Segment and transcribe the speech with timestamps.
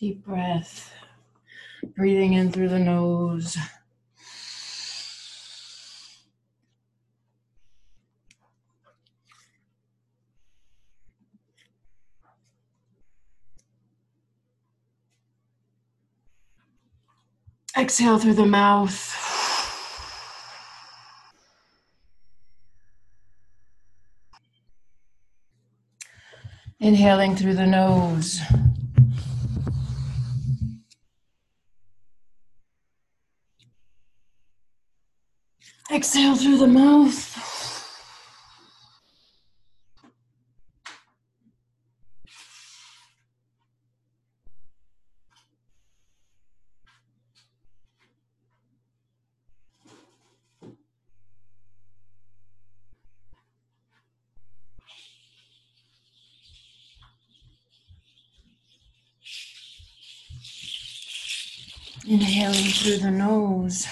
[0.00, 0.92] Deep breath.
[1.96, 3.56] Breathing in through the nose.
[17.76, 19.12] Exhale through the mouth.
[26.80, 28.40] Inhaling through the nose.
[35.94, 37.30] Exhale through the mouth.
[62.08, 63.86] Inhaling through the nose.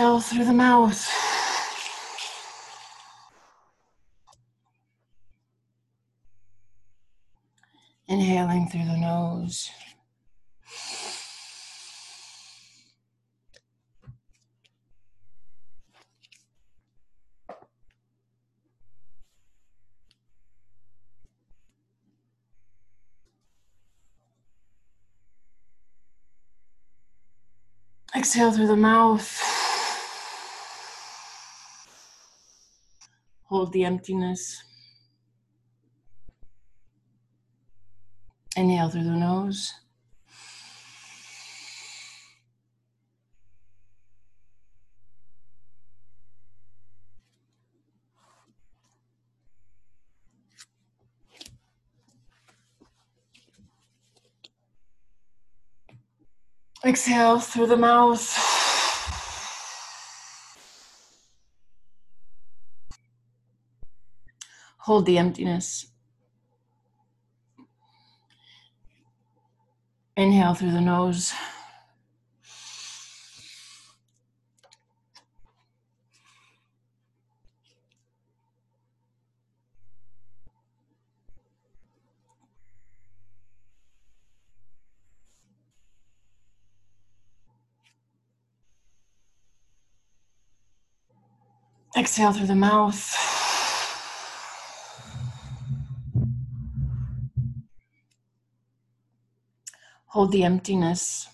[0.00, 1.06] Exhale through the mouth.
[8.08, 9.70] Inhaling through the nose.
[28.16, 29.49] Exhale through the mouth.
[33.50, 34.62] Hold the emptiness.
[38.56, 39.72] Inhale through the nose.
[56.84, 58.59] Exhale through the mouth.
[64.84, 65.86] Hold the emptiness.
[70.16, 71.32] Inhale through the nose.
[91.96, 93.49] Exhale through the mouth.
[100.10, 101.28] Hold the emptiness.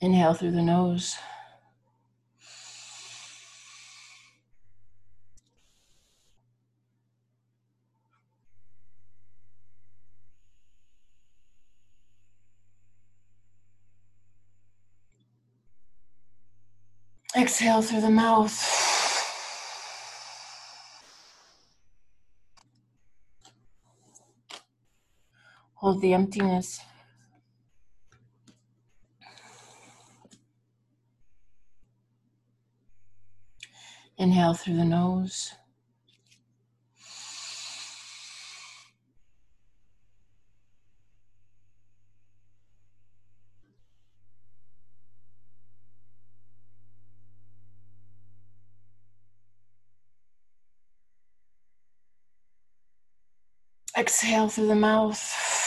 [0.00, 1.14] Inhale through the nose.
[17.36, 19.05] Exhale through the mouth.
[25.76, 26.80] Hold the emptiness.
[34.16, 35.52] Inhale through the nose.
[53.96, 55.65] Exhale through the mouth.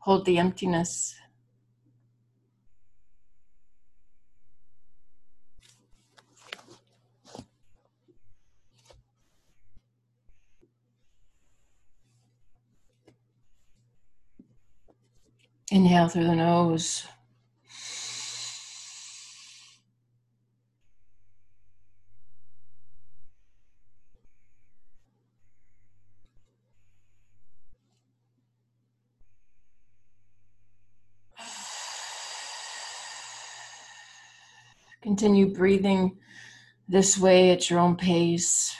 [0.00, 1.14] Hold the emptiness.
[15.70, 17.06] Inhale through the nose.
[35.02, 36.18] Continue breathing
[36.86, 38.74] this way at your own pace.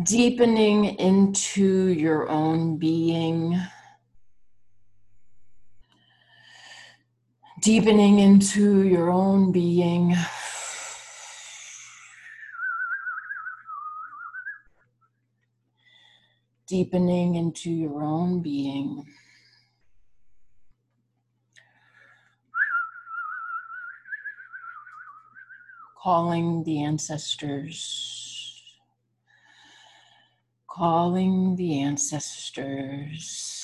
[0.00, 3.60] Deepening into your own being.
[7.60, 10.14] Deepening into your own being.
[16.68, 19.04] Deepening into your own being.
[26.02, 28.62] Calling the ancestors.
[30.66, 33.58] Calling the ancestors.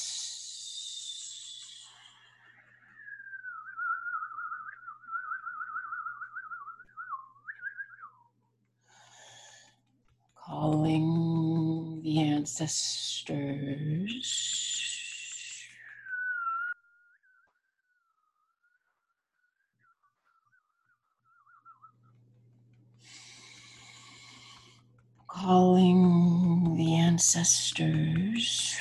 [10.47, 13.25] calling the ancestors.
[25.37, 28.77] Calling the ancestors.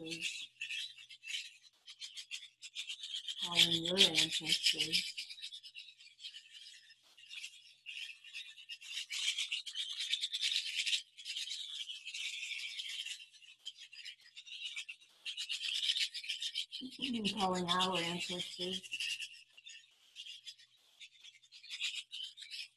[0.00, 0.48] Ancestors,
[3.44, 5.14] calling your ancestors.
[17.38, 18.80] calling our ancestors.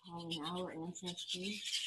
[0.05, 1.82] Calling our ancestors.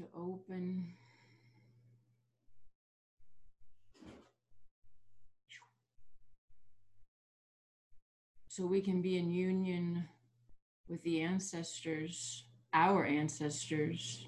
[0.00, 0.94] To open.
[8.48, 10.08] So we can be in union
[10.88, 14.26] with the ancestors, our ancestors,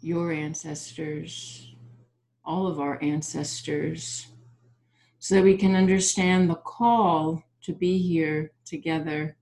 [0.00, 1.74] your ancestors,
[2.44, 4.28] all of our ancestors,
[5.18, 9.37] so that we can understand the call to be here together.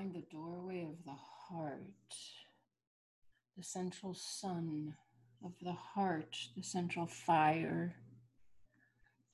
[0.00, 1.82] Allowing the doorway of the heart,
[3.54, 4.94] the central sun
[5.44, 7.96] of the heart, the central fire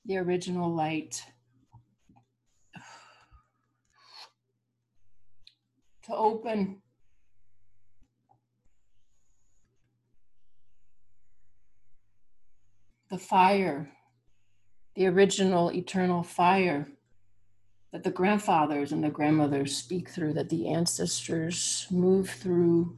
[0.05, 1.25] the original light.
[6.07, 6.81] To open.
[13.09, 13.91] The fire,
[14.95, 16.87] the original eternal fire
[17.91, 22.97] that the grandfathers and the grandmothers speak through, that the ancestors move through.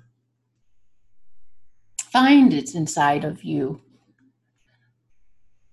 [2.12, 3.82] Find it inside of you.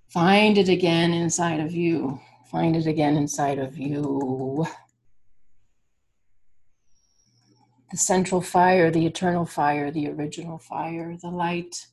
[0.09, 2.21] Find it again inside of you.
[2.51, 4.67] Find it again inside of you.
[7.91, 11.87] The central fire, the eternal fire, the original fire, the light.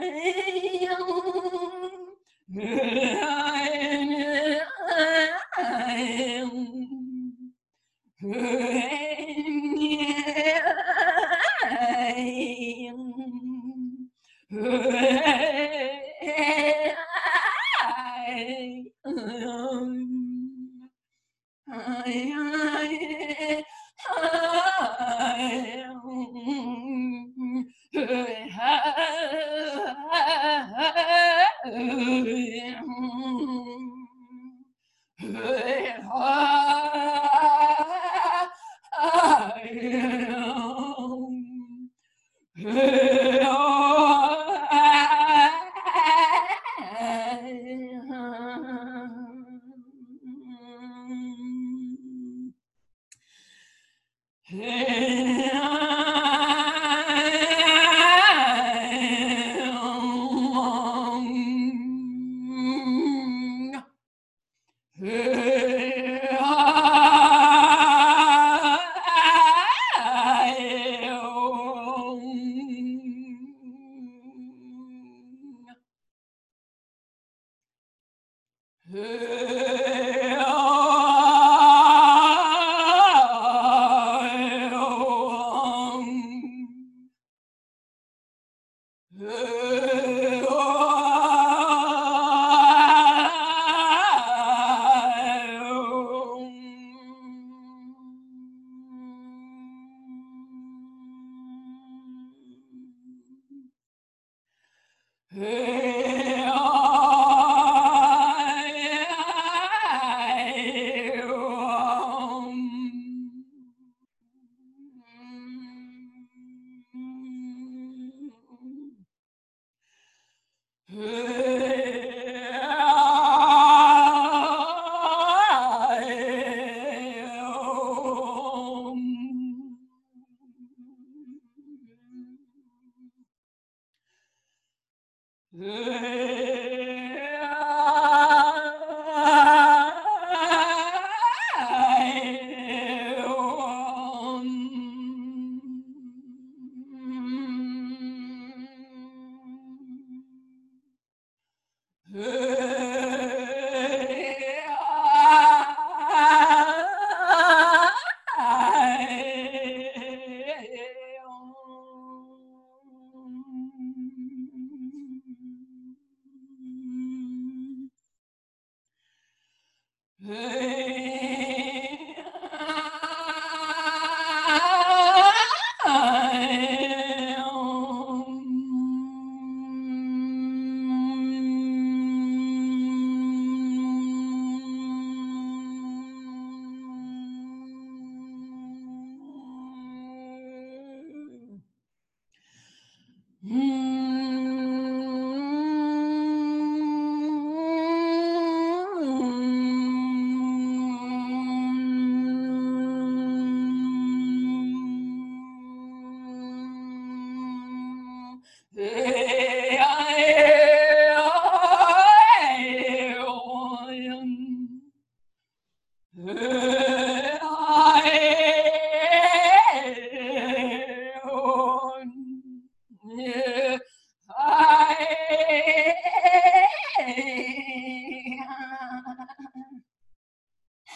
[2.52, 3.09] Yeah.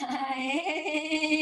[0.09, 1.31] 哎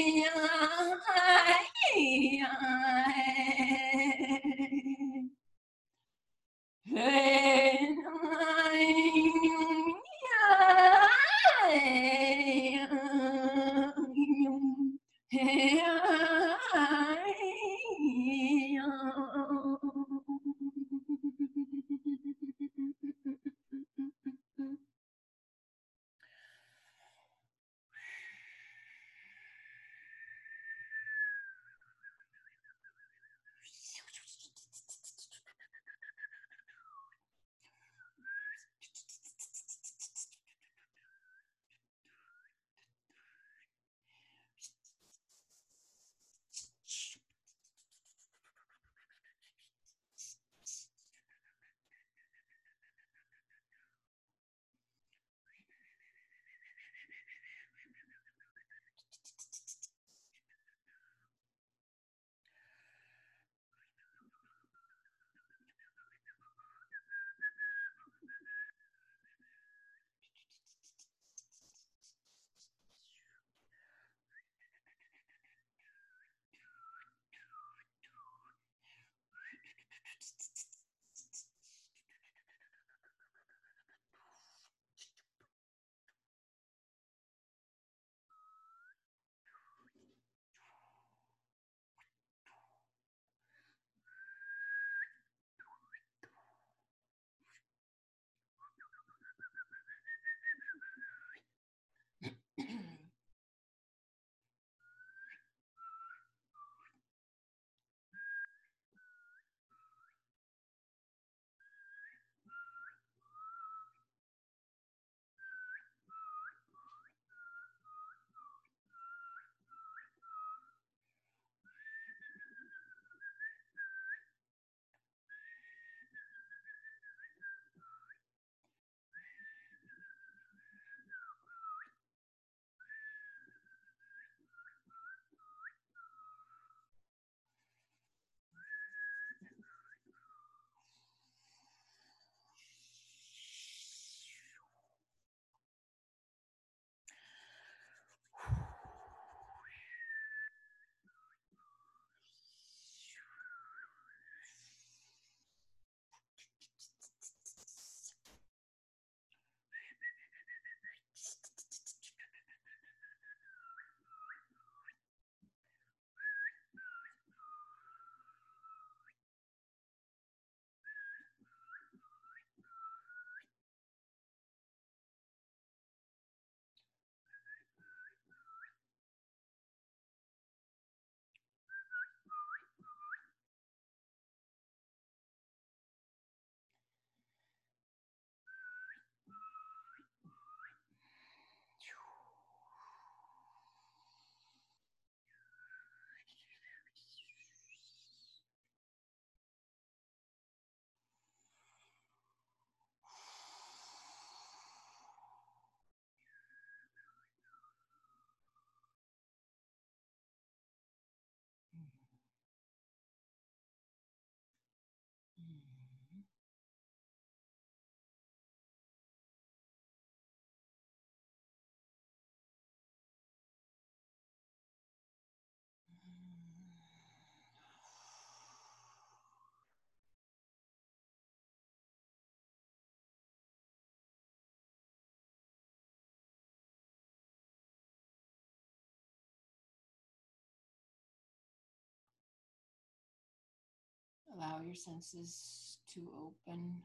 [244.42, 246.82] Allow your senses to open.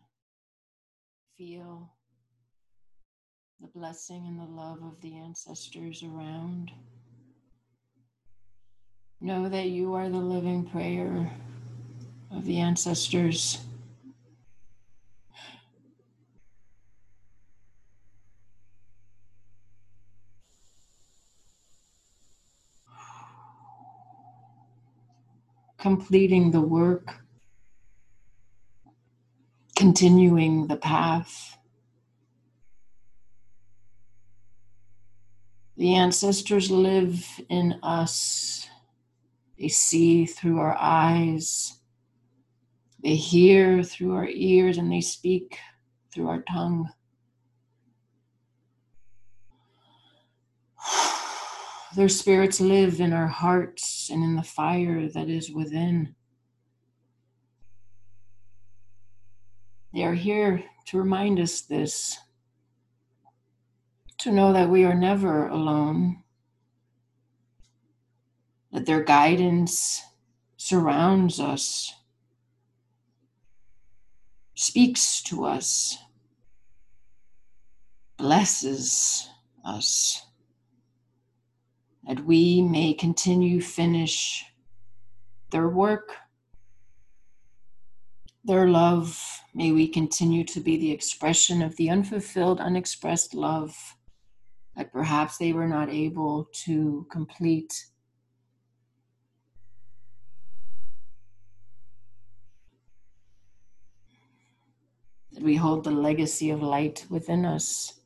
[1.37, 1.91] Feel
[3.59, 6.71] the blessing and the love of the ancestors around.
[9.21, 11.31] Know that you are the living prayer
[12.29, 13.59] of the ancestors.
[25.79, 27.26] Completing the work,
[29.77, 31.55] continuing the path.
[35.77, 38.67] The ancestors live in us.
[39.59, 41.79] They see through our eyes.
[43.03, 45.59] They hear through our ears and they speak
[46.11, 46.89] through our tongue.
[51.95, 56.15] Their spirits live in our hearts and in the fire that is within.
[59.97, 62.19] They are here to remind us this,
[64.19, 66.21] to know that we are never alone,
[68.71, 70.03] that their guidance
[70.55, 71.95] surrounds us,
[74.53, 75.97] speaks to us,
[78.17, 79.27] blesses
[79.65, 80.27] us
[82.05, 84.45] that we may continue finish
[85.49, 86.13] their work
[88.47, 89.41] their love.
[89.53, 93.75] May we continue to be the expression of the unfulfilled unexpressed love
[94.75, 97.87] that perhaps they were not able to complete.
[105.33, 107.99] That we hold the legacy of light within us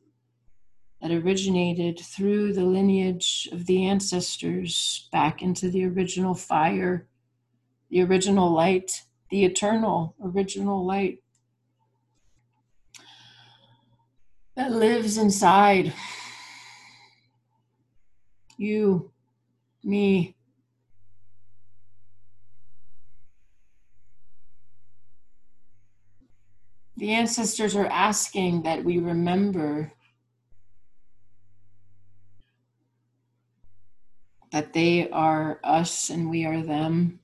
[1.01, 7.07] that originated through the lineage of the ancestors back into the original fire,
[7.89, 11.23] the original light, the eternal original light
[14.55, 15.93] that lives inside
[18.57, 19.09] you,
[19.83, 20.35] me.
[26.97, 29.93] The ancestors are asking that we remember
[34.51, 37.20] that they are us and we are them.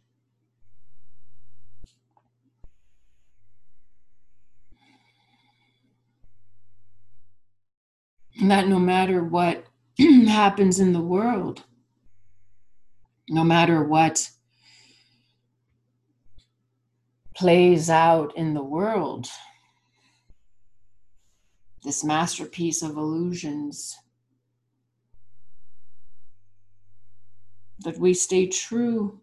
[8.42, 9.66] That no matter what
[10.00, 11.64] happens in the world,
[13.30, 14.30] no matter what
[17.36, 19.28] plays out in the world,
[21.84, 23.98] this masterpiece of illusions
[27.80, 29.20] that we stay true.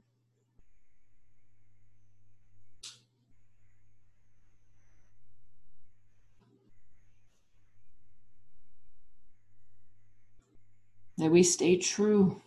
[11.25, 12.43] That we stay true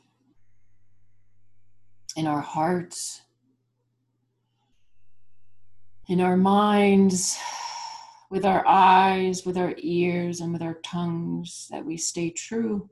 [2.16, 3.24] in our hearts,
[6.08, 7.40] in our minds,
[8.30, 12.88] with our eyes, with our ears, and with our tongues, that we stay true.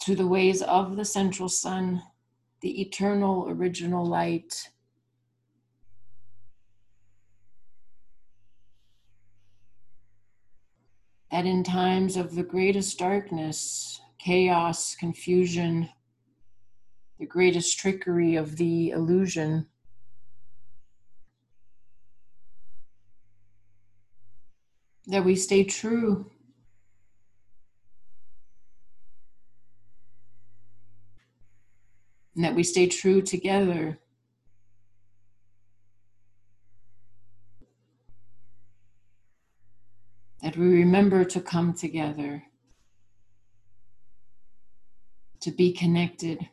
[0.00, 2.02] to the ways of the central sun,
[2.62, 4.70] the eternal original light.
[11.32, 15.88] That in times of the greatest darkness, chaos, confusion,
[17.18, 19.66] the greatest trickery of the illusion,
[25.06, 26.30] that we stay true
[32.36, 34.01] and that we stay true together.
[40.52, 42.42] That we remember to come together,
[45.40, 46.46] to be connected,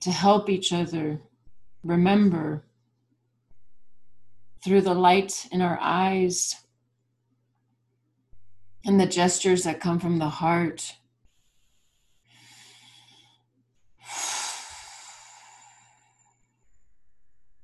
[0.00, 1.20] to help each other
[1.84, 2.64] remember
[4.64, 6.56] through the light in our eyes
[8.84, 10.94] and the gestures that come from the heart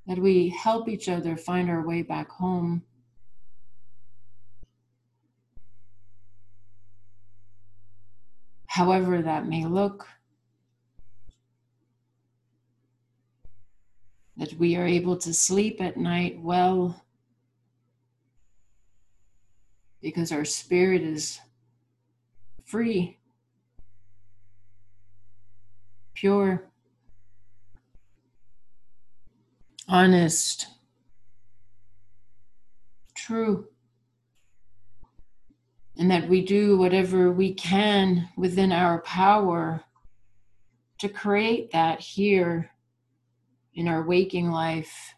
[0.06, 2.82] that we help each other find our way back home.
[8.66, 10.06] However, that may look,
[14.36, 17.04] that we are able to sleep at night well
[20.02, 21.40] because our spirit is
[22.64, 23.16] free
[26.14, 26.70] pure,
[29.88, 30.66] honest,
[33.14, 33.68] true.
[35.96, 39.84] And that we do whatever we can within our power
[40.98, 42.70] to create that here
[43.74, 45.14] in our waking life.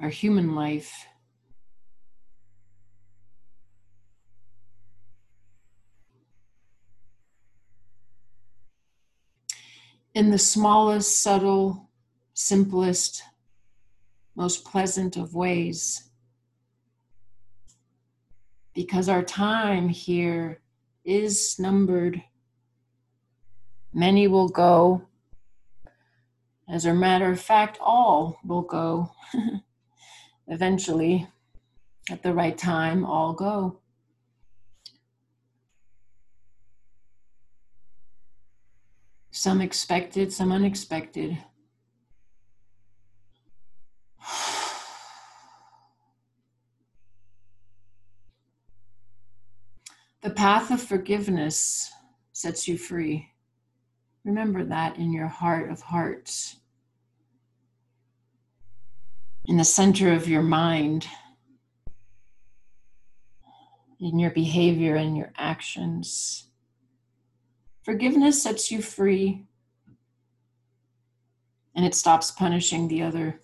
[0.00, 1.06] Our human life.
[10.18, 11.88] In the smallest, subtle,
[12.34, 13.22] simplest,
[14.34, 16.10] most pleasant of ways.
[18.74, 20.60] Because our time here
[21.04, 22.20] is numbered.
[23.94, 25.02] Many will go.
[26.68, 29.12] As a matter of fact, all will go.
[30.48, 31.28] Eventually,
[32.10, 33.78] at the right time, all go.
[39.38, 41.38] Some expected, some unexpected.
[50.20, 51.92] The path of forgiveness
[52.32, 53.28] sets you free.
[54.24, 56.56] Remember that in your heart of hearts,
[59.46, 61.06] in the center of your mind,
[64.00, 66.47] in your behavior and your actions.
[67.88, 69.46] Forgiveness sets you free
[71.74, 73.40] and it stops punishing the other,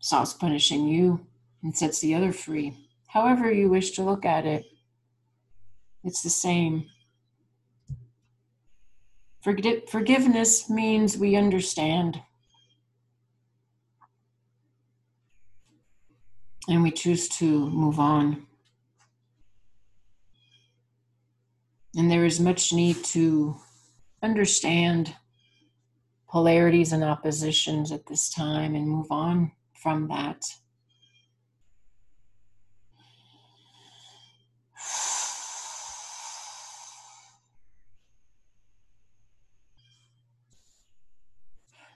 [0.00, 1.24] stops punishing you,
[1.62, 2.76] and sets the other free.
[3.06, 4.64] However, you wish to look at it,
[6.02, 6.86] it's the same.
[9.40, 12.20] Forgiveness means we understand.
[16.68, 18.45] And we choose to move on.
[21.96, 23.56] And there is much need to
[24.22, 25.16] understand
[26.28, 30.44] polarities and oppositions at this time and move on from that.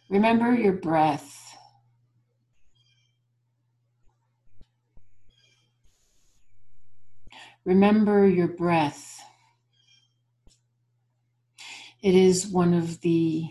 [0.09, 1.37] Remember your breath.
[7.67, 9.23] Remember your breath.
[12.03, 13.51] It is one of the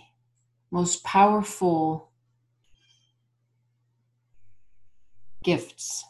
[0.72, 2.10] most powerful
[5.44, 6.04] gifts.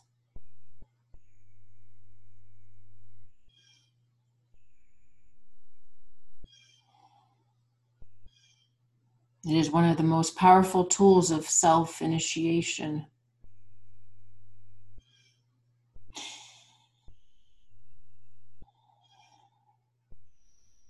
[9.46, 13.08] It is one of the most powerful tools of self initiation.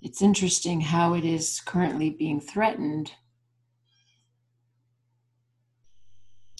[0.09, 3.11] It's interesting how it is currently being threatened,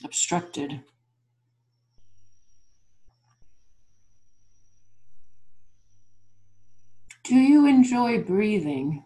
[0.04, 0.82] obstructed.
[7.24, 9.04] Do you enjoy breathing?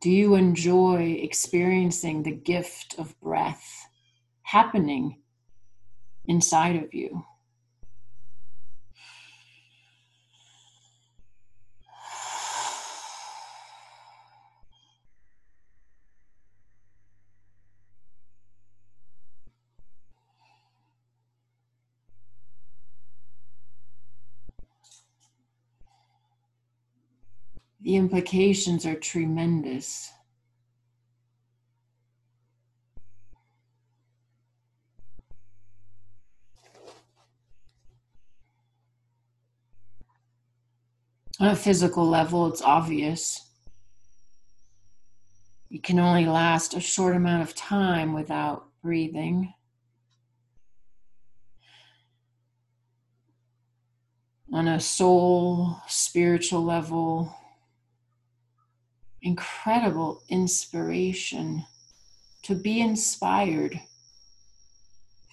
[0.00, 3.88] Do you enjoy experiencing the gift of breath
[4.42, 5.22] happening
[6.24, 7.24] inside of you?
[27.88, 30.12] The implications are tremendous.
[41.40, 43.48] On a physical level, it's obvious.
[45.70, 49.54] You can only last a short amount of time without breathing.
[54.52, 57.34] On a soul, spiritual level,
[59.22, 61.64] incredible inspiration
[62.42, 63.80] to be inspired.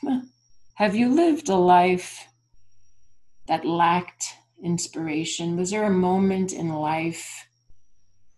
[0.76, 2.28] Have you lived a life
[3.48, 5.56] that lacked inspiration?
[5.56, 7.48] Was there a moment in life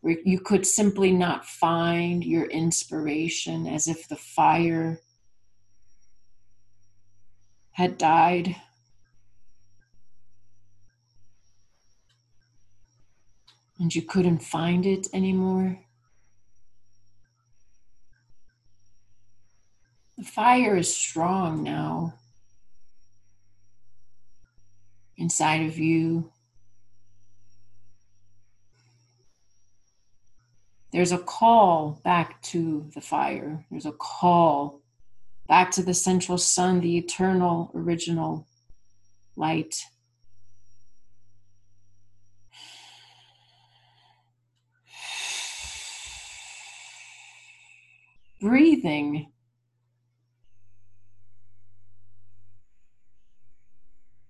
[0.02, 5.02] where you could simply not find your inspiration as if the fire
[7.72, 8.56] had died?
[13.80, 15.80] And you couldn't find it anymore.
[20.18, 22.16] The fire is strong now.
[25.18, 26.32] inside of you.
[30.94, 33.66] There's a call back to the fire.
[33.70, 34.82] There's a call
[35.48, 38.48] back to the central sun, the eternal, original
[39.36, 39.84] light.
[48.40, 49.32] Breathing.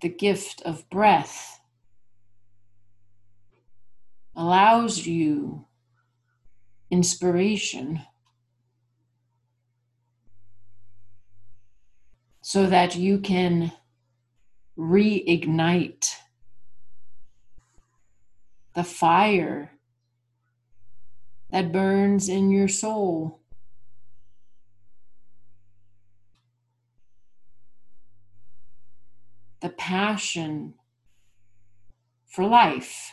[0.02, 1.60] The gift of breath
[4.36, 5.66] allows you
[6.90, 8.02] inspiration
[12.42, 13.74] so that you can
[14.78, 16.16] reignite
[18.74, 19.72] the fire
[21.50, 23.42] that burns in your soul.
[29.62, 30.76] The passion
[32.28, 33.12] for life.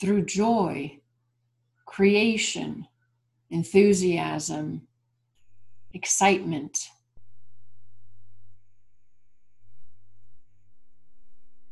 [0.00, 1.00] Through joy
[1.86, 2.86] creation,
[3.50, 4.82] enthusiasm,
[5.92, 6.88] excitement,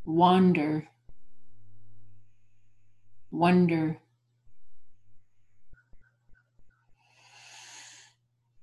[0.04, 0.88] wonder,
[3.32, 4.01] wonder.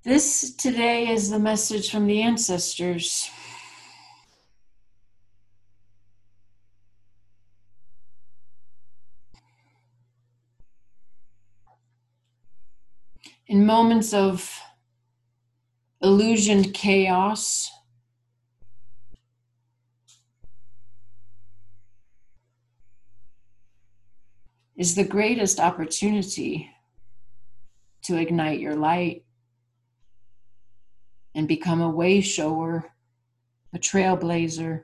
[0.04, 3.30] This today is the message from the ancestors.
[13.50, 14.62] in moments of
[16.02, 17.72] illusioned chaos,
[24.78, 26.70] is the greatest opportunity
[28.04, 29.26] to ignite your light
[31.36, 32.92] and become a way shower,
[33.74, 34.84] a trailblazer.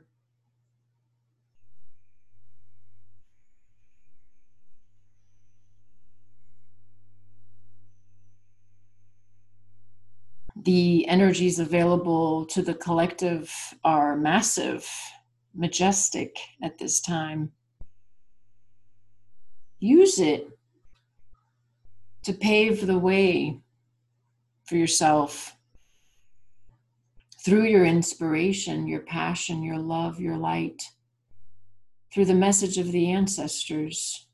[10.66, 14.90] the energies available to the collective are massive,
[15.54, 17.52] majestic at this time.
[19.78, 20.48] Use it
[22.24, 23.60] to pave the way
[24.64, 25.55] for yourself
[27.46, 30.82] through your inspiration, your passion, your love, your light,
[32.12, 34.26] through the message of the ancestors.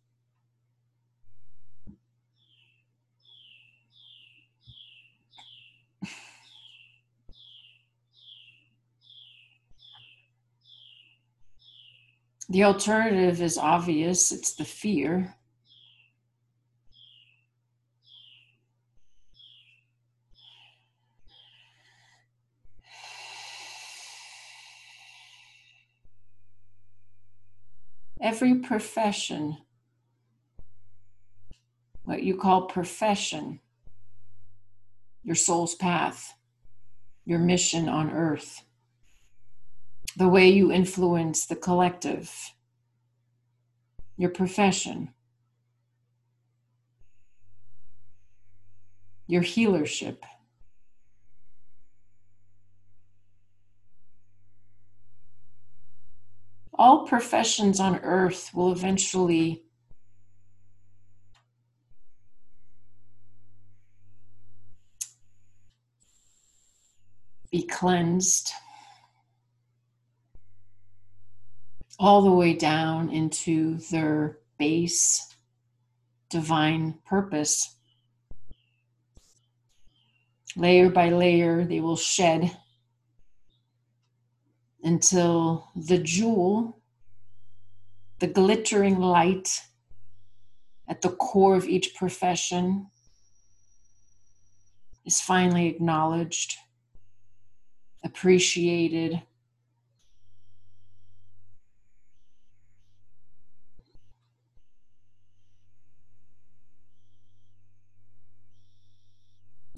[12.49, 15.37] The alternative is obvious it's the fear.
[28.23, 29.59] Every profession,
[32.05, 33.61] what you call profession,
[35.23, 36.33] your soul's path,
[37.25, 38.63] your mission on earth
[40.17, 42.53] the way you influence the collective,
[44.17, 45.09] your profession,
[49.27, 50.19] your healership.
[56.75, 59.63] All professions on earth will eventually
[67.51, 68.53] be cleansed.
[72.03, 75.37] all the way down into their base
[76.31, 77.77] divine purpose.
[80.57, 82.57] Layer by layer, they will shed
[84.83, 86.81] until the jewel,
[88.19, 89.63] the glittering light
[90.89, 92.89] at the core of each profession,
[95.05, 96.57] is finally acknowledged,
[98.05, 99.23] appreciated,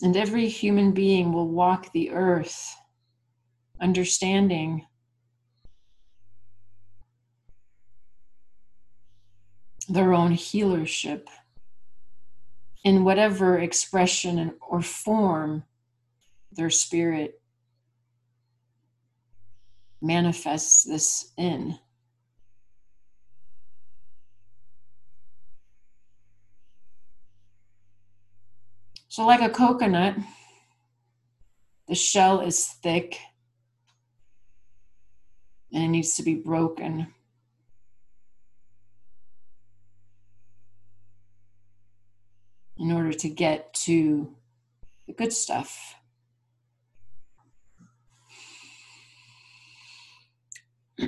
[0.02, 2.76] And every human being will walk the earth
[3.80, 4.86] understanding
[9.88, 11.28] their own healership
[12.84, 15.64] in whatever expression or form
[16.52, 17.40] their spirit
[20.00, 21.78] manifests this in.
[29.08, 30.16] So, like a coconut,
[31.86, 33.18] the shell is thick
[35.72, 37.14] and it needs to be broken.
[42.78, 44.34] In order to get to
[45.06, 45.94] the good stuff.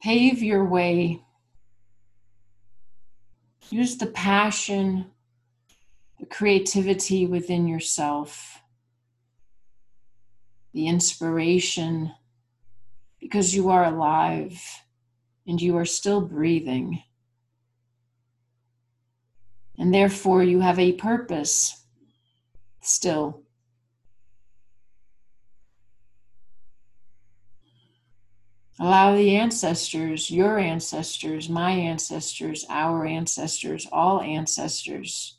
[0.00, 1.22] Pave your way.
[3.70, 5.10] Use the passion,
[6.18, 8.62] the creativity within yourself,
[10.72, 12.14] the inspiration,
[13.20, 14.60] because you are alive
[15.46, 17.02] and you are still breathing.
[19.78, 21.84] And therefore, you have a purpose
[22.80, 23.42] still.
[28.80, 35.38] Allow the ancestors, your ancestors, my ancestors, our ancestors, all ancestors.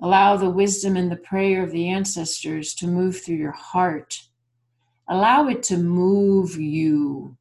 [0.00, 4.20] Allow the wisdom and the prayer of the ancestors to move through your heart.
[5.06, 7.36] Allow it to move you.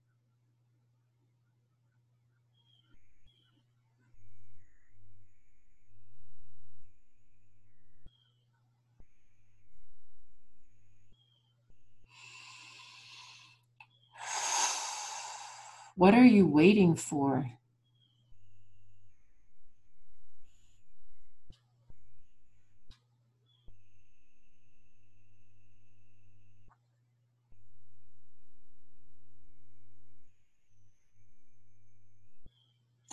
[15.95, 17.51] What are you waiting for?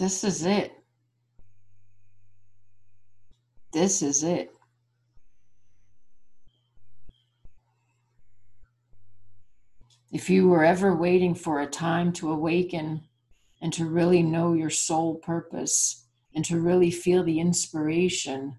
[0.00, 0.72] This is it.
[3.70, 4.50] This is it.
[10.10, 13.02] If you were ever waiting for a time to awaken
[13.60, 18.56] and to really know your soul purpose and to really feel the inspiration,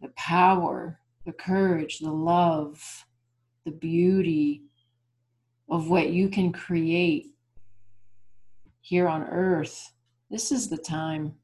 [0.00, 3.04] the power, the courage, the love,
[3.66, 4.62] the beauty
[5.68, 7.26] of what you can create
[8.80, 9.91] here on earth,
[10.32, 11.34] this is the time.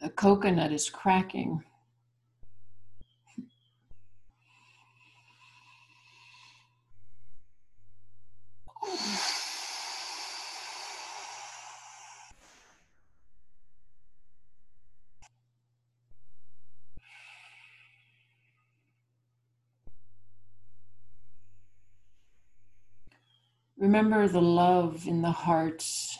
[0.00, 1.64] A coconut is cracking.
[23.80, 26.18] Remember the love in the hearts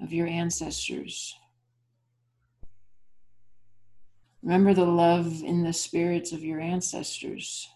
[0.00, 1.36] of your ancestors.
[4.42, 7.68] Remember the love in the spirits of your ancestors.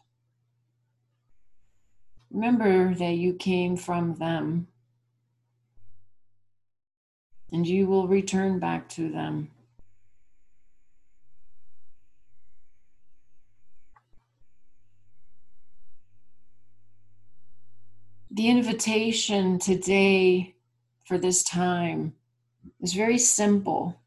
[2.30, 4.68] Remember that you came from them
[7.52, 9.50] and you will return back to them.
[18.36, 20.56] The invitation today
[21.06, 22.12] for this time
[22.82, 23.98] is very simple.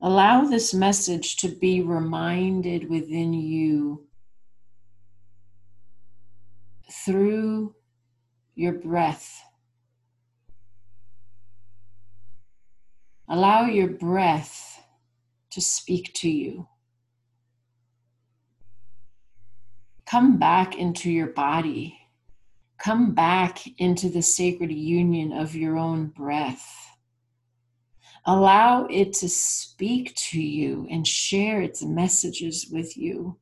[0.00, 4.08] Allow this message to be reminded within you
[6.90, 7.76] through
[8.56, 9.40] your breath.
[13.28, 14.82] Allow your breath
[15.50, 16.66] to speak to you.
[20.06, 22.01] Come back into your body.
[22.82, 26.66] Come back into the sacred union of your own breath.
[28.26, 33.38] Allow it to speak to you and share its messages with you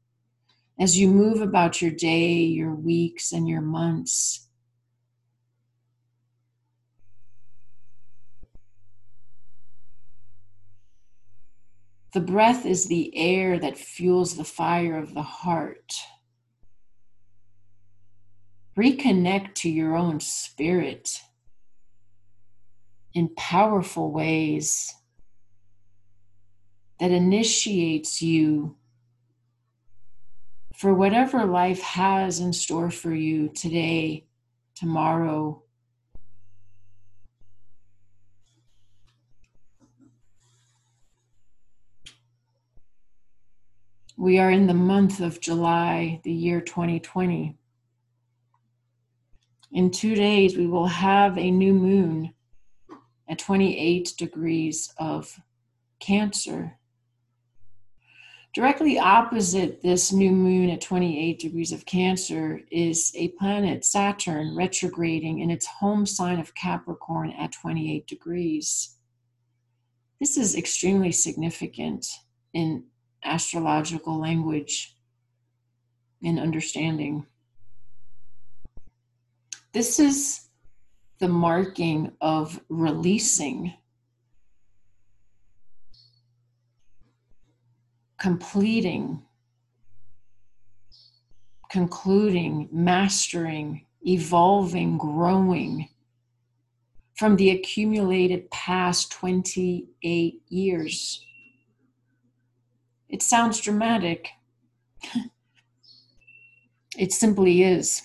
[0.78, 4.46] as you move about your day, your weeks, and your months.
[12.12, 15.94] The breath is the air that fuels the fire of the heart.
[18.80, 21.20] Reconnect to your own spirit
[23.12, 24.94] in powerful ways
[26.98, 28.76] that initiates you
[30.74, 34.24] for whatever life has in store for you today,
[34.74, 35.62] tomorrow.
[44.16, 47.59] We are in the month of July, the year 2020.
[49.72, 52.34] In two days, we will have a new moon
[53.28, 55.40] at 28 degrees of
[56.00, 56.76] Cancer.
[58.52, 65.38] Directly opposite this new moon at 28 degrees of Cancer is a planet, Saturn, retrograding
[65.38, 68.96] in its home sign of Capricorn at 28 degrees.
[70.18, 72.08] This is extremely significant
[72.52, 72.86] in
[73.22, 74.96] astrological language
[76.24, 77.26] and understanding.
[79.72, 80.48] This is
[81.18, 83.74] the marking of releasing
[88.20, 89.22] completing,
[91.70, 95.88] concluding, mastering, evolving, growing
[97.16, 101.24] from the accumulated past 28 years.
[103.08, 104.28] It sounds dramatic.
[106.96, 108.02] it simply is.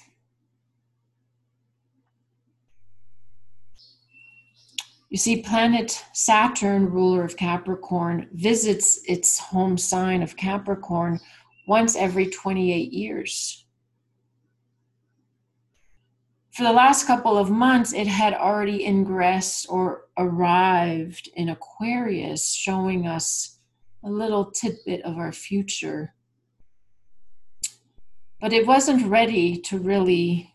[5.15, 11.21] You see, planet Saturn, ruler of Capricorn, visits its home sign of Capricorn
[11.69, 13.65] once every 28 years.
[16.51, 23.07] For the last couple of months, it had already ingressed or arrived in Aquarius, showing
[23.07, 23.59] us
[24.03, 26.13] a little tidbit of our future.
[28.41, 30.54] But it wasn't ready to really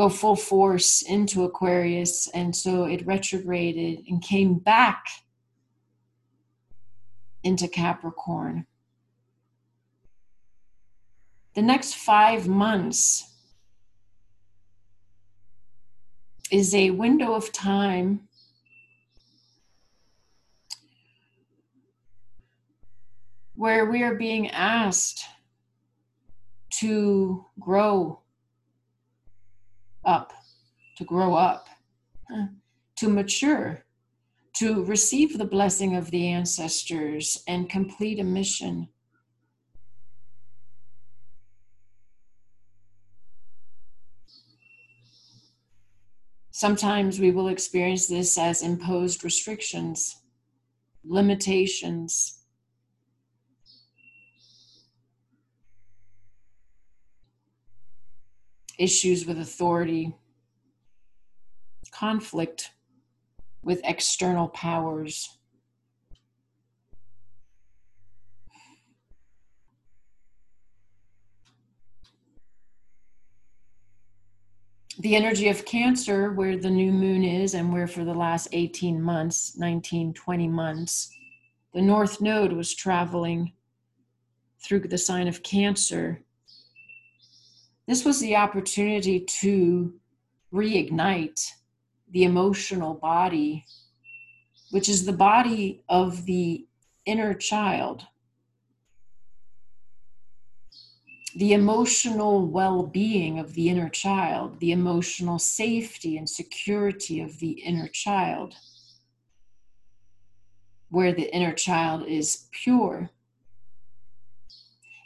[0.00, 2.26] go full force into Aquarius.
[2.28, 5.04] And so it retrograded and came back
[7.42, 8.66] into Capricorn.
[11.54, 13.30] The next five months
[16.50, 18.20] is a window of time
[23.54, 25.26] where we are being asked
[26.78, 28.19] to grow
[30.04, 30.32] up,
[30.96, 31.68] to grow up,
[32.96, 33.84] to mature,
[34.54, 38.88] to receive the blessing of the ancestors and complete a mission.
[46.50, 50.16] Sometimes we will experience this as imposed restrictions,
[51.04, 52.39] limitations,
[58.80, 60.14] issues with authority,
[61.92, 62.70] conflict
[63.62, 65.36] with external powers.
[74.98, 79.00] The energy of Cancer, where the new moon is, and where for the last 18
[79.00, 81.10] months, 19, 20 months,
[81.74, 83.52] the North Node was traveling
[84.62, 86.22] through the sign of Cancer
[87.90, 89.92] this was the opportunity to
[90.54, 91.50] reignite
[92.12, 93.64] the emotional body,
[94.70, 96.64] which is the body of the
[97.04, 98.06] inner child.
[101.34, 107.50] The emotional well being of the inner child, the emotional safety and security of the
[107.50, 108.54] inner child,
[110.90, 113.10] where the inner child is pure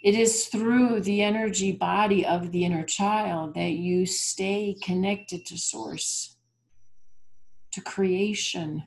[0.05, 5.57] it is through the energy body of the inner child that you stay connected to
[5.57, 6.37] source,
[7.73, 8.85] to creation.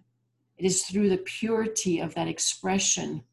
[0.60, 3.24] It is through the purity of that expression.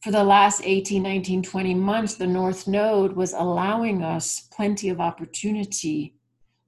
[0.00, 5.00] For the last 18, 19, 20 months, the North Node was allowing us plenty of
[5.00, 6.14] opportunity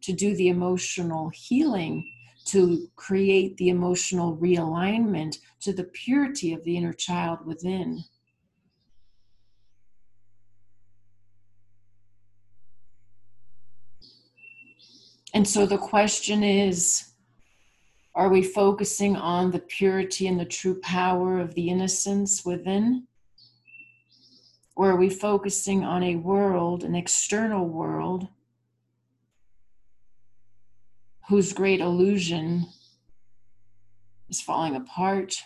[0.02, 2.12] to do the emotional healing,
[2.46, 8.02] to create the emotional realignment to the purity of the inner child within.
[15.32, 17.06] And so the question is
[18.14, 23.06] are we focusing on the purity and the true power of the innocence within?
[24.74, 28.28] Or are we focusing on a world, an external world,
[31.28, 32.66] whose great illusion
[34.28, 35.36] is falling apart?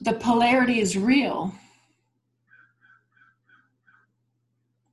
[0.00, 1.54] The polarity is real.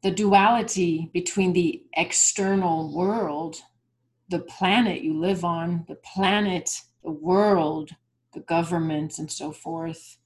[0.03, 3.57] The duality between the external world,
[4.29, 7.91] the planet you live on, the planet, the world,
[8.33, 10.17] the government, and so forth,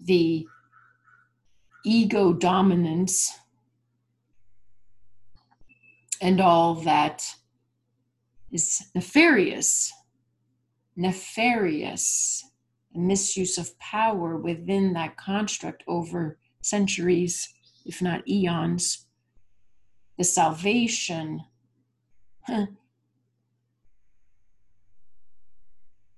[0.00, 0.46] the
[1.84, 3.32] ego dominance,
[6.20, 7.34] and all that
[8.52, 9.92] is nefarious,
[10.94, 12.44] nefarious
[12.94, 17.52] misuse of power within that construct over centuries,
[17.84, 19.06] if not eons.
[20.18, 21.42] the salvation,
[22.46, 22.68] the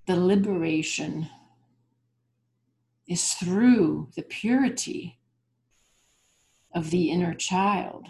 [0.09, 1.29] liberation
[3.07, 5.19] is through the purity
[6.75, 8.09] of the inner child.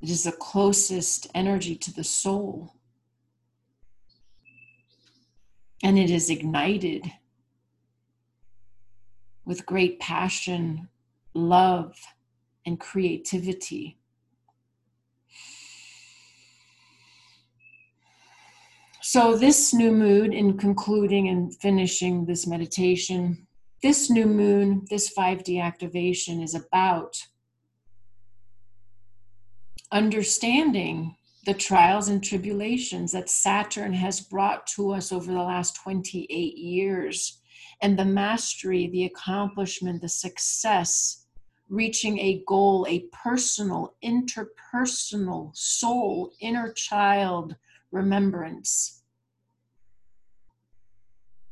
[0.00, 2.75] It is the closest energy to the soul.
[5.82, 7.12] And it is ignited
[9.44, 10.88] with great passion,
[11.34, 11.96] love,
[12.64, 13.98] and creativity.
[19.02, 23.46] So, this new moon, in concluding and finishing this meditation,
[23.82, 27.16] this new moon, this 5D activation is about
[29.92, 31.15] understanding
[31.46, 36.28] the trials and tribulations that Saturn has brought to us over the last 28
[36.58, 37.38] years
[37.80, 41.26] and the mastery, the accomplishment, the success,
[41.68, 47.54] reaching a goal, a personal, interpersonal, soul, inner child
[47.92, 49.02] remembrance.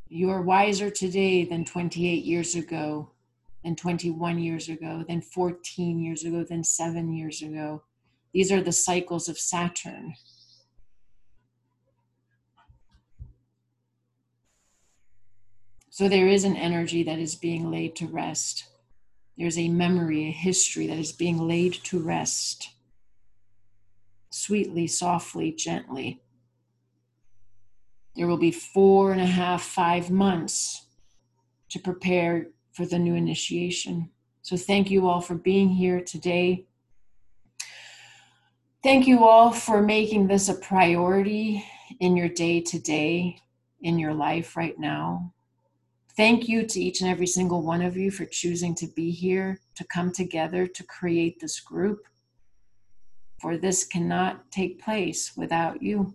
[0.08, 3.10] You are wiser today than 28 years ago,
[3.62, 7.82] than 21 years ago, than 14 years ago, than seven years ago.
[8.34, 10.16] These are the cycles of Saturn.
[15.88, 18.64] So there is an energy that is being laid to rest.
[19.38, 22.70] There's a memory, a history that is being laid to rest.
[24.30, 26.20] Sweetly, softly, gently.
[28.16, 30.86] There will be four and a half, five months
[31.68, 34.10] to prepare for the new initiation.
[34.42, 36.66] So thank you all for being here today.
[38.84, 41.64] Thank you all for making this a priority
[42.00, 43.38] in your day to day,
[43.80, 45.32] in your life right now.
[46.18, 49.58] Thank you to each and every single one of you for choosing to be here,
[49.76, 52.00] to come together to create this group.
[53.40, 56.12] For this cannot take place without you.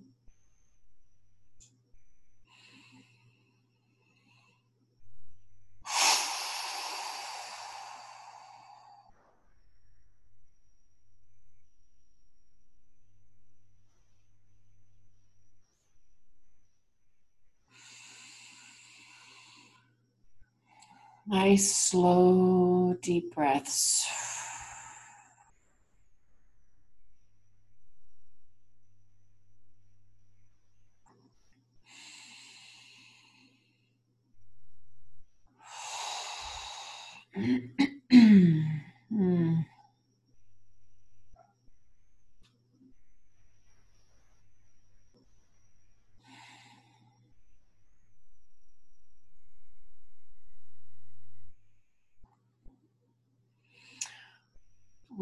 [21.30, 24.07] Nice, slow, deep breaths.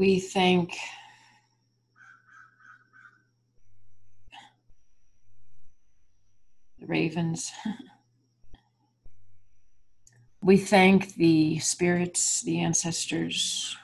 [0.07, 0.77] We thank
[6.79, 7.51] the ravens.
[10.41, 13.75] we thank the spirits, the ancestors.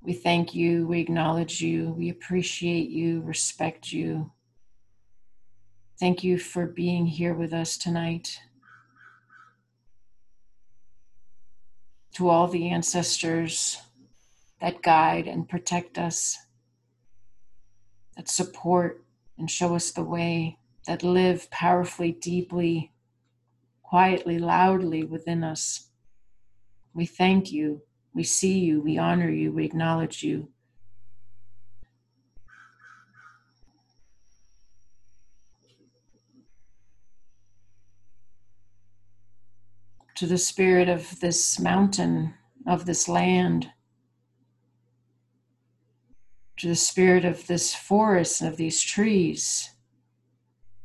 [0.00, 4.30] We thank you, we acknowledge you, we appreciate you, respect you.
[5.98, 8.38] Thank you for being here with us tonight.
[12.18, 13.80] To all the ancestors
[14.60, 16.36] that guide and protect us,
[18.16, 19.04] that support
[19.38, 20.58] and show us the way,
[20.88, 22.90] that live powerfully, deeply,
[23.84, 25.90] quietly, loudly within us.
[26.92, 27.82] We thank you.
[28.12, 28.80] We see you.
[28.80, 29.52] We honor you.
[29.52, 30.48] We acknowledge you.
[40.18, 42.34] To the spirit of this mountain,
[42.66, 43.70] of this land,
[46.56, 49.70] to the spirit of this forest, of these trees.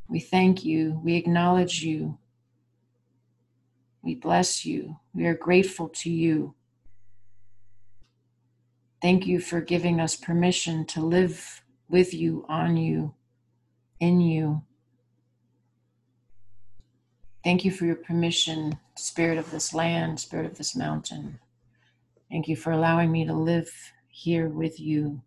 [0.07, 1.01] We thank you.
[1.03, 2.19] We acknowledge you.
[4.03, 4.97] We bless you.
[5.15, 6.53] We are grateful to you.
[9.01, 13.15] Thank you for giving us permission to live with you, on you,
[13.99, 14.61] in you.
[17.43, 21.39] Thank you for your permission, Spirit of this land, Spirit of this mountain.
[22.31, 23.69] Thank you for allowing me to live
[24.07, 25.21] here with you.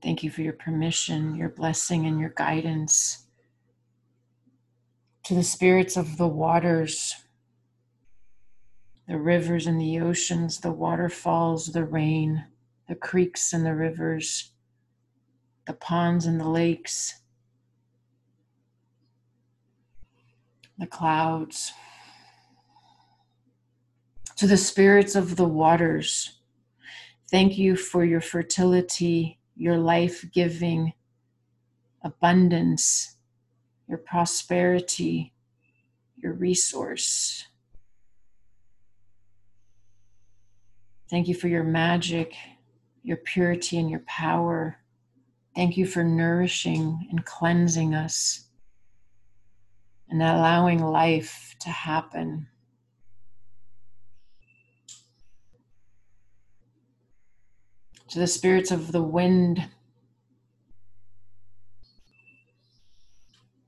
[0.00, 3.26] Thank you for your permission, your blessing, and your guidance.
[5.24, 7.16] To the spirits of the waters,
[9.08, 12.44] the rivers and the oceans, the waterfalls, the rain,
[12.88, 14.52] the creeks and the rivers
[15.66, 17.21] the ponds and the lakes,
[20.78, 21.72] the clouds,
[24.36, 26.38] to the spirits of the waters.
[27.30, 30.92] Thank you for your fertility, your life giving
[32.02, 33.16] abundance,
[33.88, 35.32] your prosperity,
[36.16, 37.44] your resource.
[41.08, 42.34] Thank you for your magic,
[43.02, 44.78] your purity, and your power.
[45.54, 48.48] Thank you for nourishing and cleansing us
[50.08, 52.48] and allowing life to happen.
[58.08, 59.70] To the spirits of the wind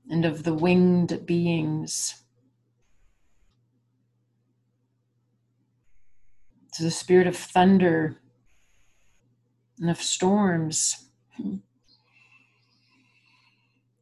[0.09, 2.21] and of the winged beings.
[6.73, 8.21] To the spirit of thunder
[9.79, 11.09] and of storms.
[11.37, 11.55] Hmm.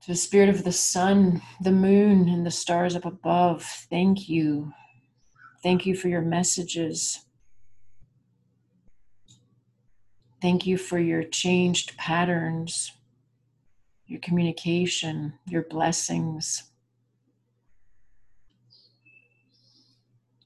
[0.04, 4.74] To the spirit of the sun, the moon, and the stars up above, thank you.
[5.62, 7.26] Thank you for your messages.
[10.42, 12.92] Thank you for your changed patterns
[14.14, 16.64] your communication, your blessings.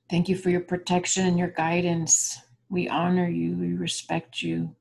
[0.10, 2.40] Thank you for your protection and your guidance.
[2.70, 4.76] We honor you, we respect you,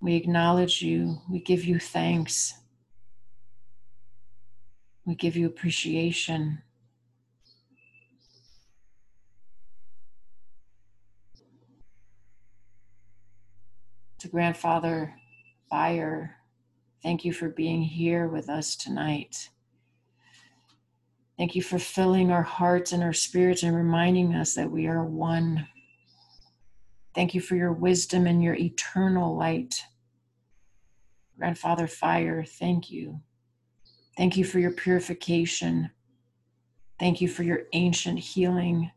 [0.00, 2.54] we acknowledge you, we give you thanks,
[5.08, 6.62] we give you appreciation.
[14.20, 15.14] To Grandfather
[15.68, 16.38] Fire,
[17.02, 19.50] Thank you for being here with us tonight.
[21.36, 25.04] Thank you for filling our hearts and our spirits and reminding us that we are
[25.04, 25.68] one.
[27.14, 29.84] Thank you for your wisdom and your eternal light.
[31.38, 33.20] Grandfather Fire, thank you.
[34.18, 35.90] Thank you for your purification.
[36.98, 38.90] Thank you for your ancient healing.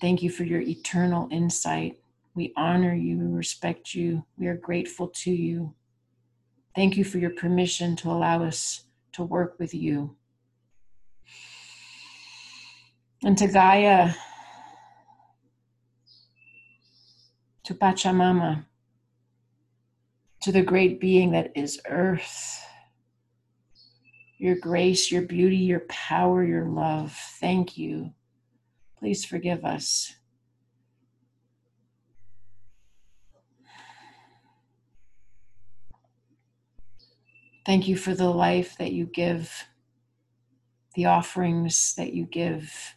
[0.00, 2.00] Thank you for your eternal insight.
[2.34, 5.72] We honor you, we respect you, we are grateful to you.
[6.74, 10.16] Thank you for your permission to allow us to work with you.
[13.22, 14.14] And to Gaia,
[17.62, 18.64] to Pachamama,
[20.42, 22.66] to the great being that is earth,
[24.40, 27.12] your grace, your beauty, your power, your love.
[27.40, 28.14] Thank you.
[28.98, 30.14] Please forgive us.
[37.66, 39.66] Thank you for the life that you give,
[40.94, 42.96] the offerings that you give,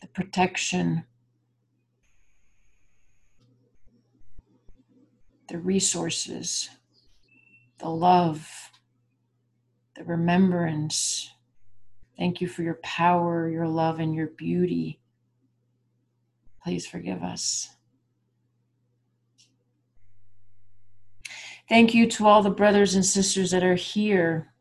[0.00, 1.04] the protection,
[5.48, 6.70] the resources,
[7.78, 8.71] the love,
[9.96, 11.30] the remembrance.
[12.18, 15.00] Thank you for your power, your love, and your beauty.
[16.62, 17.70] Please forgive us.
[21.68, 24.52] Thank you to all the brothers and sisters that are here.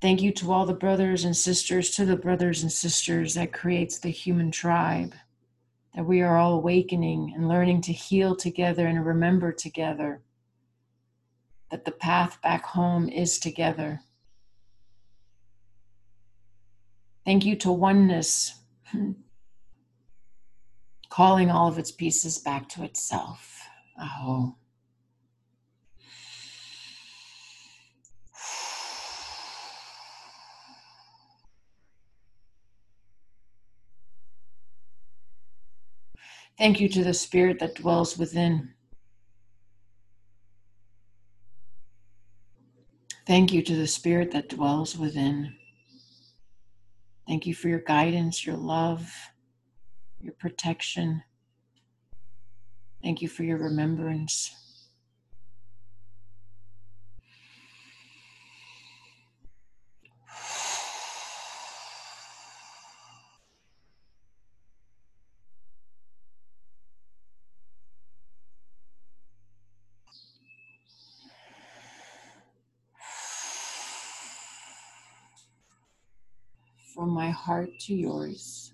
[0.00, 3.98] Thank you to all the brothers and sisters, to the brothers and sisters that creates
[3.98, 5.14] the human tribe,
[5.94, 10.22] that we are all awakening and learning to heal together and remember together,
[11.70, 14.00] that the path back home is together.
[17.24, 18.54] Thank you to oneness
[21.10, 23.60] calling all of its pieces back to itself.
[24.00, 24.56] Oh.
[36.58, 38.74] Thank you to the spirit that dwells within.
[43.30, 45.54] Thank you to the spirit that dwells within.
[47.28, 49.08] Thank you for your guidance, your love,
[50.20, 51.22] your protection.
[53.04, 54.52] Thank you for your remembrance.
[76.92, 78.72] From my heart to yours.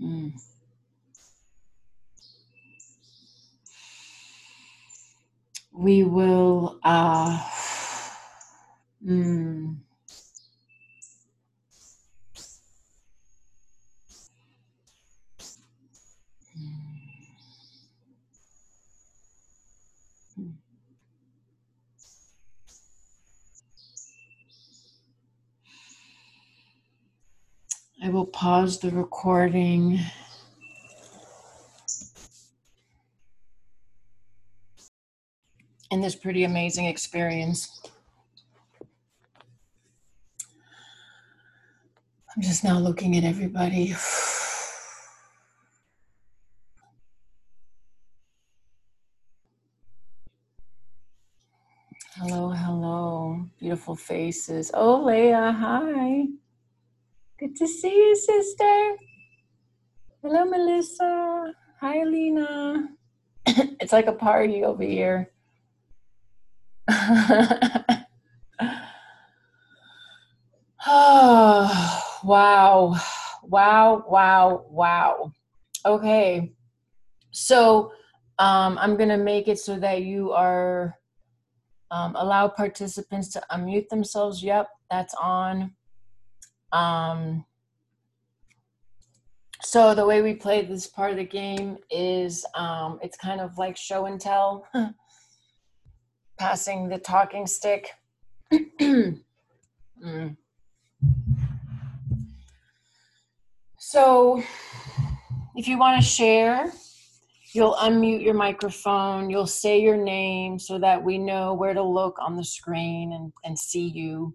[0.00, 0.32] Mm.
[5.72, 7.38] We will uh,
[9.06, 9.76] mm,
[28.02, 30.00] I will pause the recording.
[35.90, 37.82] In this pretty amazing experience.
[42.34, 43.94] I'm just now looking at everybody.
[52.14, 53.44] Hello, hello.
[53.58, 54.70] Beautiful faces.
[54.72, 56.28] Oh, Leah, hi.
[57.40, 58.96] Good to see you, sister.
[60.20, 61.54] Hello, Melissa.
[61.80, 62.90] Hi, Lena.
[63.46, 65.32] it's like a party over here.
[70.86, 72.94] oh, wow.
[73.42, 75.32] Wow, wow, wow.
[75.86, 76.52] Okay.
[77.30, 77.90] So
[78.38, 80.94] um, I'm going to make it so that you are
[81.90, 84.42] um, allow participants to unmute themselves.
[84.42, 85.72] Yep, that's on.
[86.72, 87.44] Um,
[89.62, 93.58] so the way we play this part of the game is um, it's kind of
[93.58, 94.66] like show and tell,
[96.38, 97.90] passing the talking stick.
[98.52, 99.16] mm.
[103.78, 104.42] So
[105.56, 106.72] if you want to share,
[107.52, 112.16] you'll unmute your microphone, you'll say your name so that we know where to look
[112.20, 114.34] on the screen and, and see you.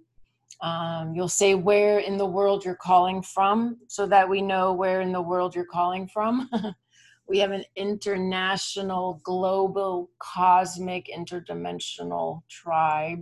[0.66, 5.02] Um, you'll say where in the world you're calling from so that we know where
[5.02, 6.50] in the world you're calling from.
[7.30, 13.22] we have an international, global, cosmic, interdimensional tribe.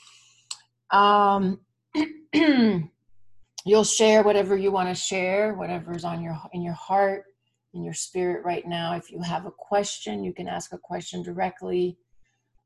[0.90, 1.58] um,
[2.34, 7.24] you'll share whatever you want to share, whatever's on your in your heart
[7.72, 8.94] in your spirit right now.
[8.94, 11.96] If you have a question, you can ask a question directly.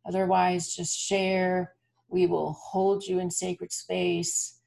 [0.05, 1.75] Otherwise, just share.
[2.13, 4.59] We will hold you in sacred space.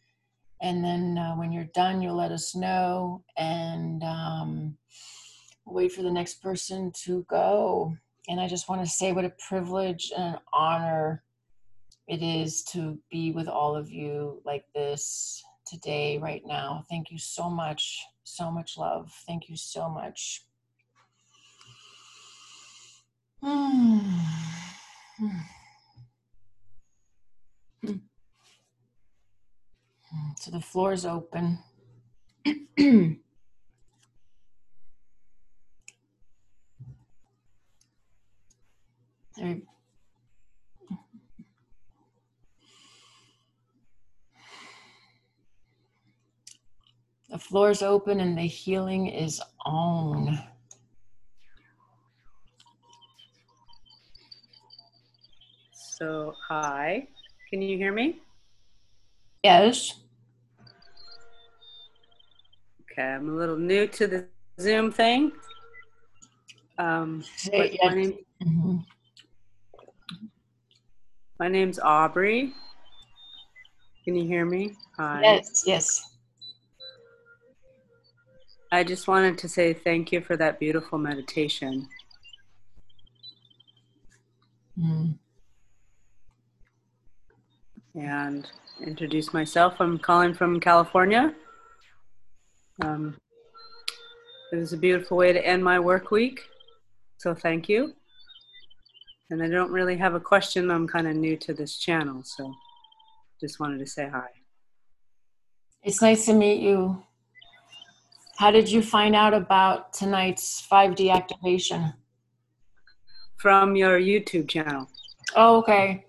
[0.62, 4.78] And then uh, when you're done, you'll let us know and um,
[5.66, 7.96] wait for the next person to go.
[8.28, 11.24] And I just want to say what a privilege and an honor
[12.08, 16.84] it is to be with all of you like this today, right now.
[16.90, 18.04] Thank you so much.
[18.24, 19.12] So much love.
[19.28, 20.44] Thank you so much.
[27.90, 27.98] Hmm.
[30.38, 31.60] So the floor is open.
[47.36, 50.40] The floor is open and the healing is on.
[55.74, 57.10] So, hi.
[57.56, 58.18] Can you hear me?
[59.42, 59.94] Yes.
[62.82, 64.26] Okay, I'm a little new to the
[64.60, 65.32] Zoom thing.
[66.78, 67.78] Um, yes.
[67.82, 68.78] my, name, mm-hmm.
[71.40, 72.52] my name's Aubrey.
[74.04, 74.74] Can you hear me?
[74.98, 75.22] Hi.
[75.24, 76.18] Yes, yes.
[78.74, 81.88] I just wanted to say thank you for that beautiful meditation.
[84.78, 85.20] Mm.
[87.96, 88.48] And
[88.82, 89.76] introduce myself.
[89.80, 91.34] I'm calling from California.
[92.82, 93.16] Um,
[94.52, 96.42] it was a beautiful way to end my work week.
[97.18, 97.94] So thank you.
[99.30, 100.70] And I don't really have a question.
[100.70, 102.22] I'm kind of new to this channel.
[102.24, 102.54] So
[103.40, 104.28] just wanted to say hi.
[105.84, 107.02] It's nice to meet you.
[108.38, 111.94] How did you find out about tonight's 5D activation?
[113.38, 114.88] From your YouTube channel.
[115.36, 116.05] Oh, okay.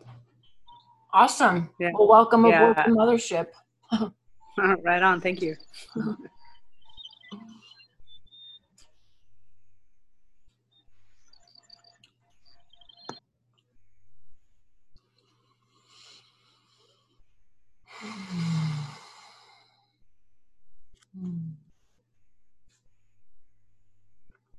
[1.17, 1.71] Awesome.
[1.81, 1.93] Yeah.
[1.95, 2.73] Well, welcome yeah.
[2.73, 3.47] aboard the mothership.
[4.85, 5.19] right on.
[5.23, 5.57] Thank you.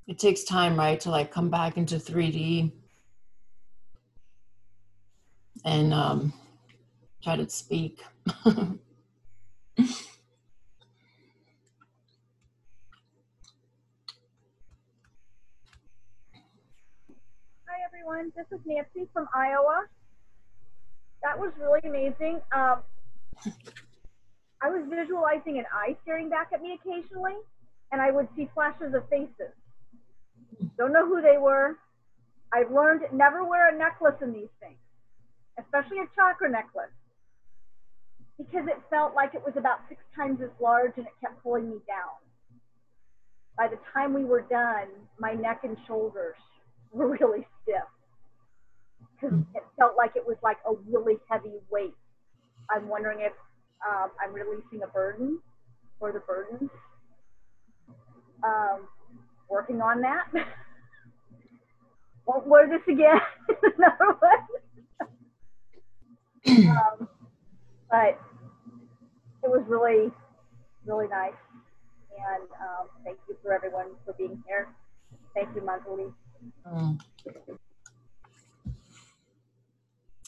[0.07, 2.71] it takes time, right, to like come back into 3D
[5.63, 6.33] and um,
[7.35, 8.01] to speak.
[8.27, 8.53] Hi,
[17.85, 18.31] everyone.
[18.35, 19.85] This is Nancy from Iowa.
[21.23, 22.39] That was really amazing.
[22.55, 22.81] Um,
[24.61, 27.35] I was visualizing an eye staring back at me occasionally,
[27.91, 29.53] and I would see flashes of faces.
[30.77, 31.77] Don't know who they were.
[32.53, 34.79] I've learned never wear a necklace in these things,
[35.59, 36.91] especially a chakra necklace.
[38.37, 41.69] Because it felt like it was about six times as large and it kept pulling
[41.69, 42.17] me down.
[43.57, 44.87] By the time we were done,
[45.19, 46.35] my neck and shoulders
[46.91, 47.83] were really stiff
[49.19, 51.95] because it felt like it was like a really heavy weight.
[52.69, 53.33] I'm wondering if
[53.87, 55.39] um, I'm releasing a burden
[55.99, 56.69] or the burdens.
[58.43, 58.87] Um,
[59.49, 60.27] working on that.
[62.27, 63.19] Won't wear this again.
[63.77, 64.17] Another
[66.45, 66.67] one.
[66.77, 67.07] um,
[67.89, 68.19] but
[69.43, 70.11] it was really,
[70.85, 71.33] really nice.
[72.17, 74.69] And um, thank you for everyone for being here.
[75.35, 76.11] Thank you, Manjuli.
[76.67, 76.99] Mm.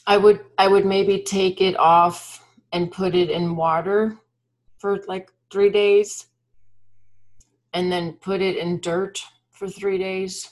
[0.06, 4.16] I would I would maybe take it off and put it in water
[4.78, 6.26] for like three days
[7.72, 10.50] and then put it in dirt for three days.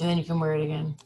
[0.00, 0.96] And then you can wear it again.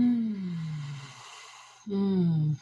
[0.00, 1.10] Hmm.
[1.86, 2.54] Hmm.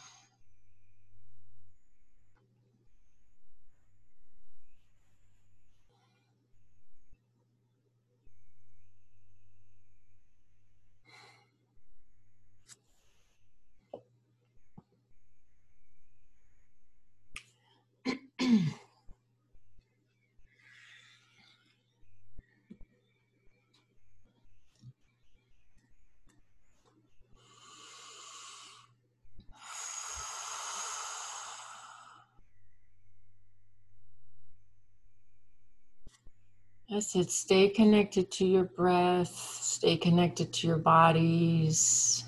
[36.91, 42.23] I said, stay connected to your breath, stay connected to your bodies.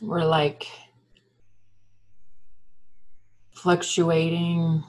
[0.00, 0.68] We're like
[3.50, 4.84] fluctuating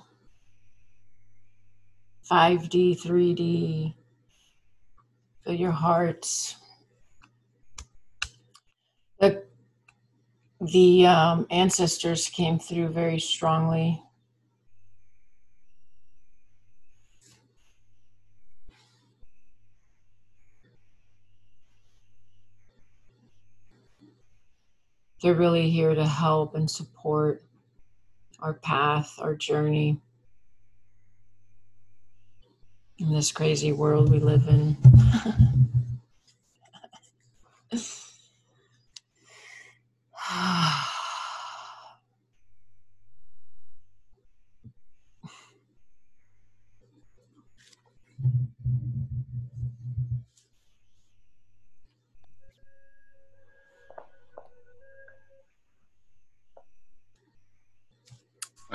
[2.30, 3.96] 5D, 3D.
[5.44, 6.56] Feel your hearts.
[9.20, 9.44] The,
[10.62, 14.04] the um, ancestors came through very strongly
[25.22, 27.44] they're really here to help and support
[28.40, 30.02] our path, our journey
[32.98, 34.78] in this crazy world we live in.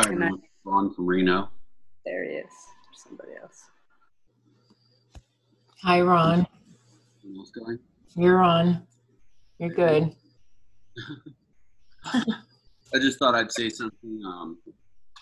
[0.07, 0.41] Hi, everyone.
[0.65, 1.51] Ron from Reno.
[2.05, 2.47] There he is.
[2.95, 3.65] somebody else.
[5.83, 6.47] Hi, Ron.
[7.25, 7.81] What's going?
[8.15, 8.87] You're on.
[9.59, 10.15] You're good.
[12.05, 12.23] I
[13.01, 14.23] just thought I'd say something.
[14.25, 14.59] Um,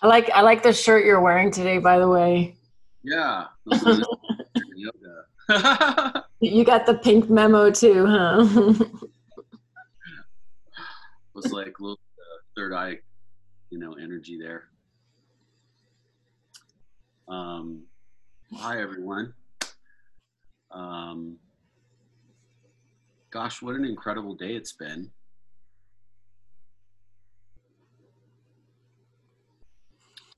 [0.03, 1.79] I like I like the shirt you're wearing today.
[1.79, 2.55] By the way.
[3.03, 3.45] Yeah.
[4.75, 6.25] yoga.
[6.41, 8.45] you got the pink memo too, huh?
[11.33, 12.99] was like a little uh, third eye,
[13.71, 14.65] you know, energy there.
[17.27, 17.83] Um,
[18.53, 19.33] hi, everyone.
[20.69, 21.37] Um,
[23.31, 25.09] gosh, what an incredible day it's been.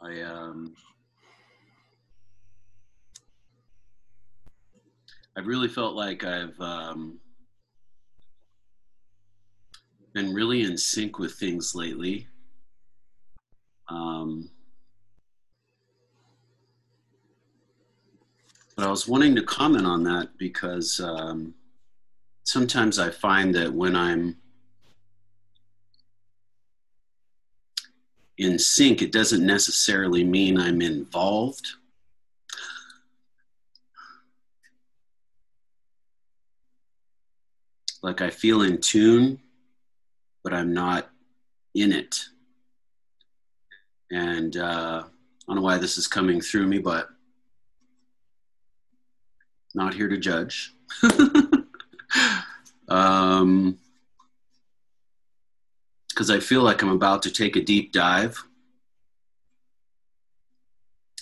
[0.01, 0.75] I um,
[5.35, 7.19] I've really felt like I've um,
[10.13, 12.27] been really in sync with things lately.
[13.89, 14.49] Um,
[18.77, 21.55] But I was wanting to comment on that because um,
[22.43, 24.37] sometimes I find that when I'm
[28.37, 31.67] in sync, it doesn't necessarily mean I'm involved.
[38.03, 39.39] Like I feel in tune,
[40.43, 41.09] but I'm not
[41.73, 42.23] in it.
[44.11, 47.09] And uh, I don't know why this is coming through me, but
[49.75, 50.73] not here to judge.
[52.89, 53.77] um,
[56.09, 58.43] because I feel like I'm about to take a deep dive,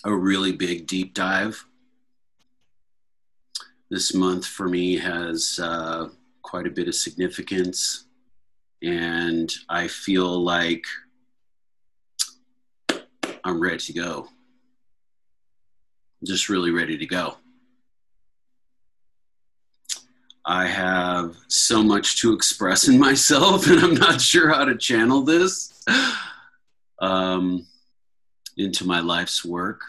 [0.06, 1.66] a really big deep dive.
[3.90, 6.08] This month for me has uh,
[6.44, 8.06] quite a bit of significance.
[8.82, 10.86] And I feel like
[13.44, 14.30] I'm ready to go.
[16.24, 17.36] Just really ready to go.
[20.46, 25.22] I have so much to express in myself, and I'm not sure how to channel
[25.22, 25.84] this
[27.00, 27.66] um,
[28.58, 29.82] into my life's work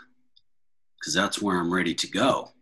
[0.99, 2.53] because that's where I'm ready to go.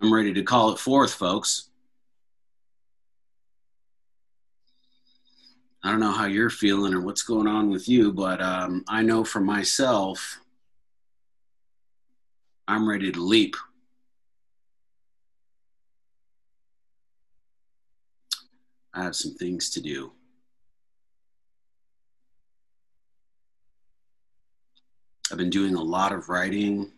[0.00, 1.68] I'm ready to call it forth, folks.
[5.82, 9.02] I don't know how you're feeling or what's going on with you, but um, I
[9.02, 10.40] know for myself,
[12.66, 13.54] I'm ready to leap.
[18.94, 20.12] I have some things to do.
[25.32, 26.92] I've been doing a lot of writing,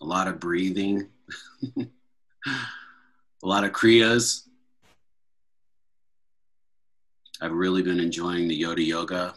[0.00, 1.08] a lot of breathing,
[1.76, 1.86] a
[3.42, 4.42] lot of kriyas.
[7.40, 9.34] I've really been enjoying the Yoda Yoga.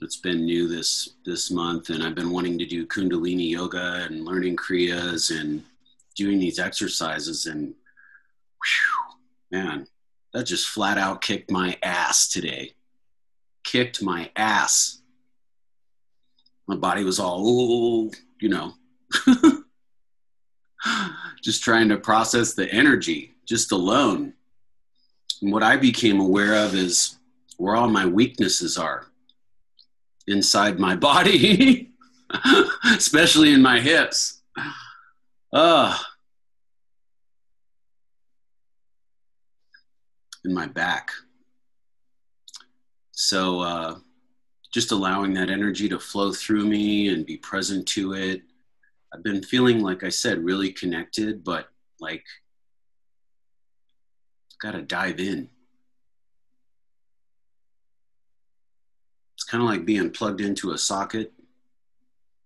[0.00, 4.24] It's been new this this month, and I've been wanting to do Kundalini Yoga and
[4.24, 5.62] learning kriyas and
[6.14, 7.46] doing these exercises.
[7.46, 7.74] And
[8.62, 9.86] whew, man,
[10.32, 12.74] that just flat out kicked my ass today.
[13.64, 15.02] Kicked my ass.
[16.66, 18.74] My body was all, you know,
[21.42, 24.34] just trying to process the energy just alone
[25.40, 27.16] and what I became aware of is
[27.56, 29.06] where all my weaknesses are
[30.26, 31.90] inside my body,
[32.84, 34.42] especially in my hips.
[35.52, 35.96] Uh,
[40.44, 41.10] in my back.
[43.12, 43.96] So, uh,
[44.72, 48.42] just allowing that energy to flow through me and be present to it.
[49.12, 51.68] I've been feeling, like I said, really connected, but
[52.00, 52.24] like
[54.60, 55.48] got to dive in.
[59.34, 61.32] It's kind of like being plugged into a socket,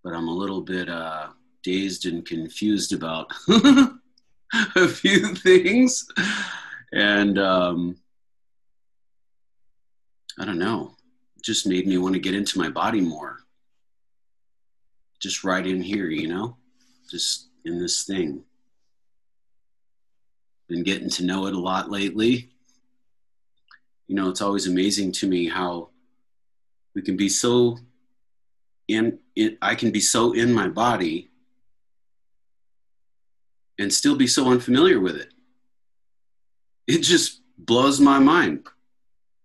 [0.04, 1.28] but I'm a little bit uh,
[1.62, 3.32] dazed and confused about
[4.76, 6.06] a few things.
[6.92, 7.96] And um,
[10.38, 10.94] I don't know,
[11.42, 13.38] just made me want to get into my body more.
[15.20, 16.56] Just right in here, you know,
[17.10, 18.44] just in this thing
[20.72, 22.48] been getting to know it a lot lately.
[24.06, 25.90] You know, it's always amazing to me how
[26.94, 27.78] we can be so
[28.88, 31.28] in, in I can be so in my body
[33.78, 35.31] and still be so unfamiliar with it.
[36.86, 38.66] It just blows my mind.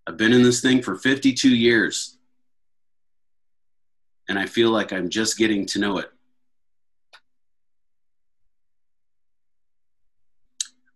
[0.05, 2.17] I've been in this thing for 52 years
[4.29, 6.11] and I feel like I'm just getting to know it.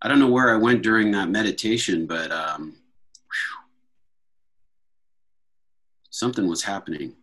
[0.02, 2.76] I don't know where I went during that meditation, but um,
[6.10, 7.14] something was happening.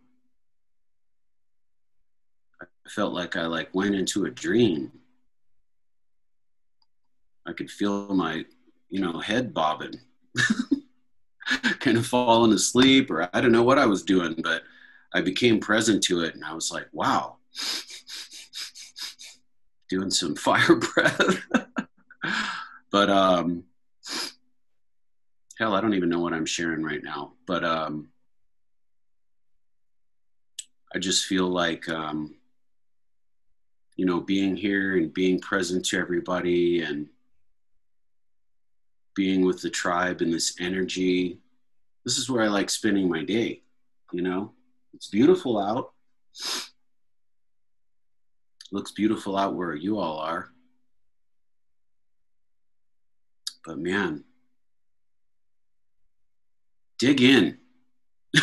[2.61, 4.91] I felt like I like went into a dream.
[7.45, 8.45] I could feel my,
[8.89, 9.99] you know, head bobbing,
[11.79, 14.63] kind of falling asleep, or I don't know what I was doing, but
[15.13, 17.37] I became present to it, and I was like, wow,
[19.89, 21.45] doing some fire breath.
[22.91, 23.65] But um,
[25.59, 27.33] hell, I don't even know what I'm sharing right now.
[27.45, 28.09] But um,
[30.95, 32.35] I just feel like, um,
[33.95, 37.07] you know, being here and being present to everybody and
[39.19, 41.37] being with the tribe and this energy.
[42.05, 43.63] This is where I like spending my day.
[44.13, 44.53] You know,
[44.93, 45.91] it's beautiful out.
[48.71, 50.51] Looks beautiful out where you all are.
[53.65, 54.23] But man,
[56.97, 57.57] dig in.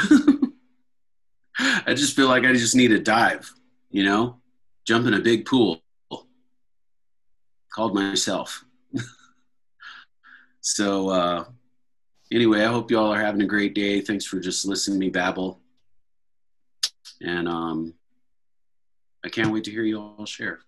[1.59, 3.51] I just feel like I just need a dive,
[3.89, 4.43] you know,
[4.87, 5.81] jump in a big pool.
[7.75, 8.66] Called myself.
[10.67, 11.45] So, uh,
[12.33, 14.01] anyway, I hope you all are having a great day.
[14.01, 15.61] Thanks for just listening to me babble.
[17.23, 17.95] And um,
[19.25, 20.59] I can't wait to hear you all share.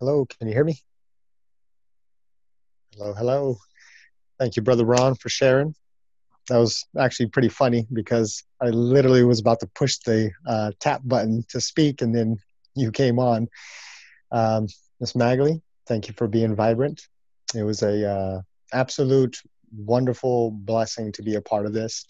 [0.00, 0.80] Hello, can you hear me?
[2.96, 3.56] Hello, hello.
[4.38, 5.74] Thank you, Brother Ron, for sharing.
[6.48, 11.02] that was actually pretty funny because I literally was about to push the uh, tap
[11.04, 12.38] button to speak, and then
[12.74, 13.48] you came on.
[14.32, 14.68] Um,
[15.00, 17.02] Miss Magley, thank you for being vibrant.
[17.54, 18.40] It was a uh,
[18.72, 19.36] absolute
[19.70, 22.06] wonderful blessing to be a part of this.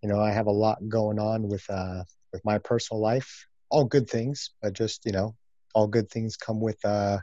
[0.00, 3.48] You know, I have a lot going on with uh, with my personal life.
[3.68, 5.34] All good things, but just you know,
[5.76, 7.18] all good things come with uh,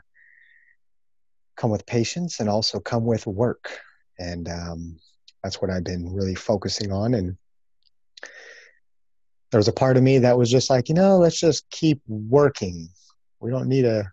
[1.56, 3.80] come with patience and also come with work.
[4.20, 4.96] And um,
[5.42, 7.14] that's what I've been really focusing on.
[7.14, 7.36] And
[9.50, 12.00] there was a part of me that was just like, you know, let's just keep
[12.06, 12.88] working.
[13.40, 14.04] We don't need to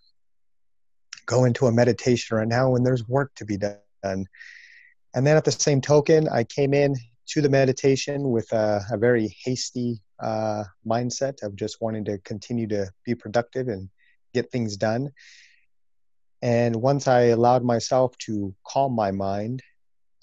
[1.28, 3.78] go into a meditation right now when there's work to be done.
[4.04, 6.96] And then at the same token, I came in
[7.28, 12.68] to the meditation with a, a very hasty uh, mindset of just wanting to continue
[12.70, 13.88] to be productive and
[14.34, 15.12] get things done.
[16.42, 19.62] And once I allowed myself to calm my mind,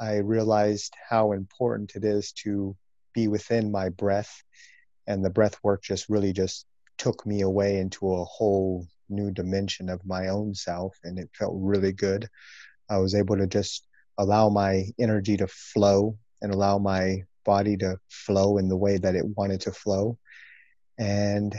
[0.00, 2.76] I realized how important it is to
[3.14, 4.42] be within my breath.
[5.06, 6.66] And the breath work just really just
[6.98, 10.96] took me away into a whole new dimension of my own self.
[11.04, 12.28] And it felt really good.
[12.90, 13.86] I was able to just
[14.18, 19.14] allow my energy to flow and allow my body to flow in the way that
[19.14, 20.18] it wanted to flow.
[20.98, 21.54] And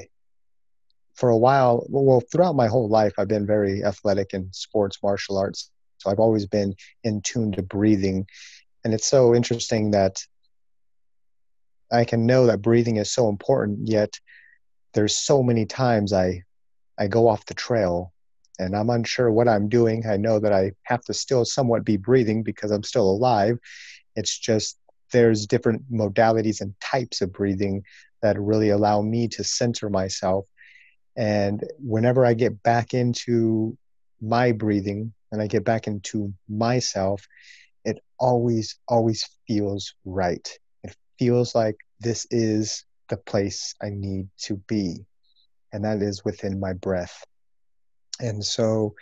[1.19, 5.37] for a while, well, throughout my whole life, I've been very athletic in sports, martial
[5.37, 5.69] arts.
[5.97, 8.25] So I've always been in tune to breathing.
[8.85, 10.23] And it's so interesting that
[11.91, 14.17] I can know that breathing is so important, yet
[14.93, 16.43] there's so many times I
[16.97, 18.13] I go off the trail
[18.57, 20.05] and I'm unsure what I'm doing.
[20.07, 23.57] I know that I have to still somewhat be breathing because I'm still alive.
[24.15, 24.77] It's just
[25.11, 27.83] there's different modalities and types of breathing
[28.21, 30.45] that really allow me to center myself
[31.19, 33.77] and whenever I get back into
[34.21, 37.27] my breathing and I get back into myself,
[37.83, 40.49] it always, always feels right.
[40.85, 45.05] It feels like this is the place I need to be.
[45.73, 47.21] And that is within my breath.
[48.21, 48.95] And so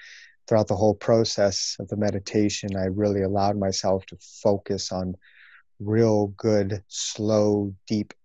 [0.48, 5.14] throughout the whole process of the meditation, I really allowed myself to focus on
[5.80, 8.16] real good, slow, deep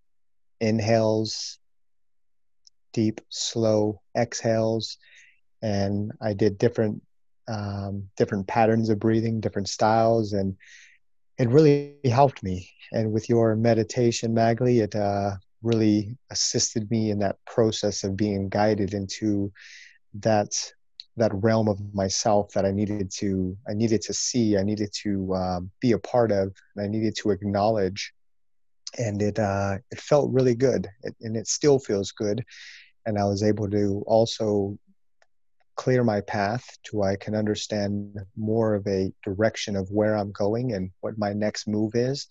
[0.63, 1.59] inhales
[2.93, 4.99] deep, slow exhales,
[5.63, 7.03] and I did different
[7.49, 10.57] um, different patterns of breathing, different styles, and
[11.39, 12.71] it really helped me.
[12.93, 15.33] And with your meditation, Magley, it uh,
[15.63, 19.53] really assisted me in that process of being guided into
[20.15, 20.53] that
[21.17, 25.35] that realm of myself that I needed to I needed to see, I needed to
[25.35, 28.13] uh, be a part of, and I needed to acknowledge.
[28.99, 32.45] And it uh, it felt really good, it, and it still feels good
[33.07, 34.79] and I was able to also
[35.77, 40.75] clear my path to I can understand more of a direction of where I'm going
[40.75, 42.27] and what my next move is.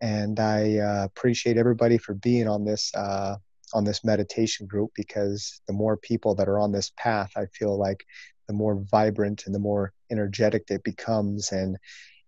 [0.00, 3.36] And I uh, appreciate everybody for being on this uh,
[3.72, 7.76] on this meditation group because the more people that are on this path, I feel
[7.78, 8.04] like
[8.46, 11.76] the more vibrant and the more energetic it becomes, and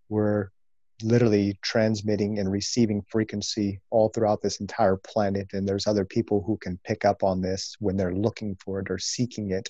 [0.09, 0.51] we're
[1.03, 6.57] literally transmitting and receiving frequency all throughout this entire planet and there's other people who
[6.57, 9.69] can pick up on this when they're looking for it or seeking it.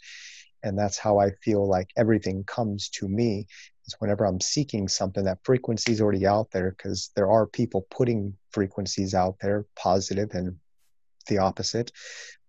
[0.63, 3.47] And that's how i feel like everything comes to me
[3.87, 7.87] is whenever i'm seeking something that frequency is already out there because there are people
[7.91, 10.57] putting frequencies out there positive and
[11.29, 11.91] the opposite.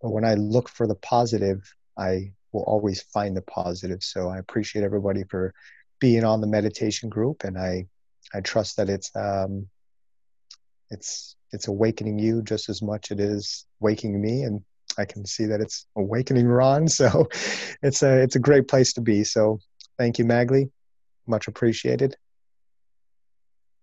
[0.00, 1.62] But when i look for the positive
[1.96, 4.02] i will always find the positive.
[4.02, 5.52] So i appreciate everybody for
[6.00, 7.86] being on the meditation group and i
[8.34, 9.68] I trust that it's um,
[10.90, 14.62] it's it's awakening you just as much it is waking me, and
[14.98, 16.88] I can see that it's awakening Ron.
[16.88, 17.28] So
[17.82, 19.24] it's a it's a great place to be.
[19.24, 19.60] So
[19.98, 20.70] thank you, Magley.
[21.26, 22.16] Much appreciated.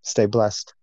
[0.02, 0.74] Stay blessed.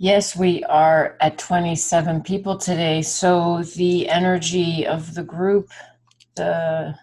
[0.00, 3.02] Yes, we are at 27 people today.
[3.02, 5.70] So the energy of the group,
[6.36, 6.94] the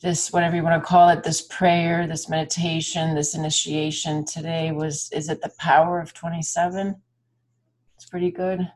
[0.00, 5.10] this whatever you want to call it, this prayer, this meditation, this initiation today was
[5.12, 6.96] is it the power of 27?
[7.96, 8.66] It's pretty good.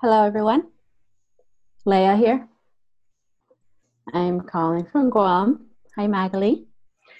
[0.00, 0.62] Hello, everyone.
[1.84, 2.48] Leah here.
[4.14, 5.66] I'm calling from Guam.
[5.96, 6.68] Hi, Magali.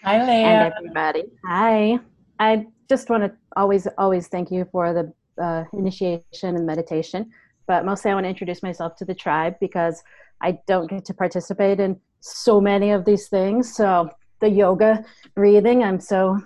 [0.05, 0.47] Hi, Leah.
[0.47, 1.25] And everybody.
[1.45, 1.99] Hi.
[2.39, 7.29] I just want to always, always thank you for the uh, initiation and meditation.
[7.67, 10.01] But mostly, I want to introduce myself to the tribe because
[10.41, 13.75] I don't get to participate in so many of these things.
[13.75, 16.39] So, the yoga, breathing, I'm so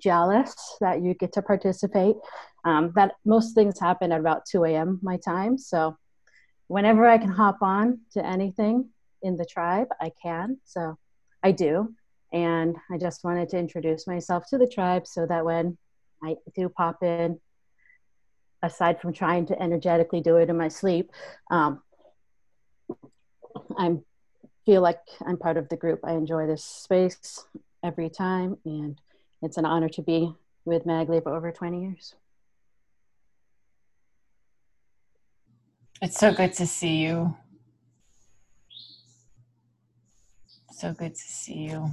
[0.00, 2.16] jealous that you get to participate.
[2.66, 4.98] Um, that most things happen at about 2 a.m.
[5.00, 5.56] my time.
[5.56, 5.96] So,
[6.66, 8.90] whenever I can hop on to anything
[9.22, 10.58] in the tribe, I can.
[10.64, 10.98] So,
[11.44, 11.94] I do.
[12.32, 15.78] And I just wanted to introduce myself to the tribe so that when
[16.24, 17.38] I do pop in,
[18.64, 21.12] aside from trying to energetically do it in my sleep,
[21.52, 21.82] um,
[23.78, 23.96] I
[24.64, 26.00] feel like I'm part of the group.
[26.02, 27.46] I enjoy this space
[27.84, 29.00] every time, and
[29.40, 30.34] it's an honor to be
[30.64, 32.16] with Magli for over 20 years.
[36.02, 37.34] It's so good to see you.
[40.72, 41.90] So good to see you.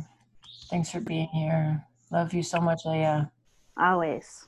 [0.70, 1.86] Thanks for being here.
[2.12, 3.32] Love you so much, Leah.
[3.78, 4.46] Always.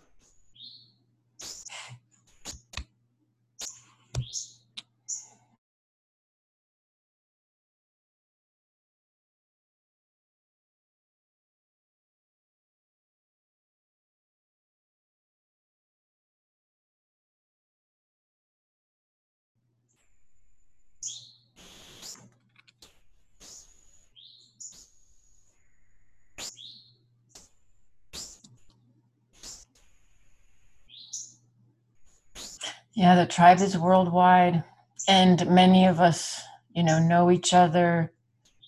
[32.96, 34.64] Yeah, the tribe is worldwide,
[35.06, 36.42] and many of us,
[36.74, 38.14] you know, know each other.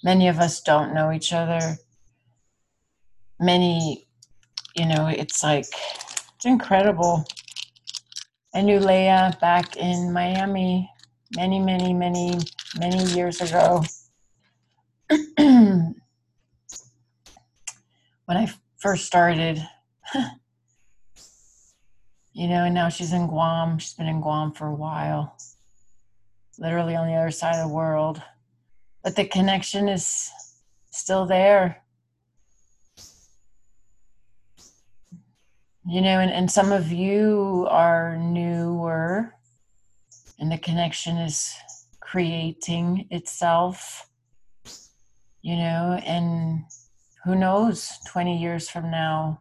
[0.03, 1.77] Many of us don't know each other.
[3.39, 4.05] Many,
[4.75, 5.67] you know, it's like,
[6.35, 7.23] it's incredible.
[8.53, 10.89] I knew Leah back in Miami
[11.35, 12.37] many, many, many,
[12.77, 13.83] many years ago.
[15.37, 15.95] when
[18.27, 19.65] I first started
[22.37, 23.79] you know, and now she's in Guam.
[23.79, 25.35] She's been in Guam for a while,
[26.59, 28.21] literally on the other side of the world.
[29.03, 30.29] But the connection is
[30.91, 31.81] still there.
[35.89, 39.33] You know, and, and some of you are newer,
[40.37, 41.55] and the connection is
[42.01, 44.11] creating itself,
[45.41, 46.65] you know, and
[47.23, 49.39] who knows, 20 years from now,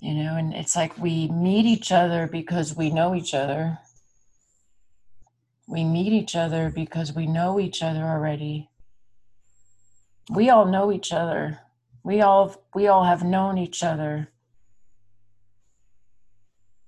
[0.00, 3.78] you know and it's like we meet each other because we know each other.
[5.68, 8.70] We meet each other because we know each other already.
[10.30, 11.60] We all know each other.
[12.02, 14.28] We all we all have known each other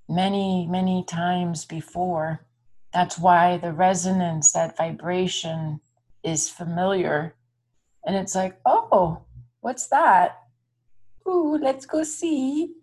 [0.08, 2.46] many many times before.
[2.94, 5.80] That's why the resonance that vibration
[6.22, 7.34] is familiar.
[8.06, 9.22] And it's like oh
[9.60, 10.41] what's that
[11.26, 12.74] ooh, let's go see.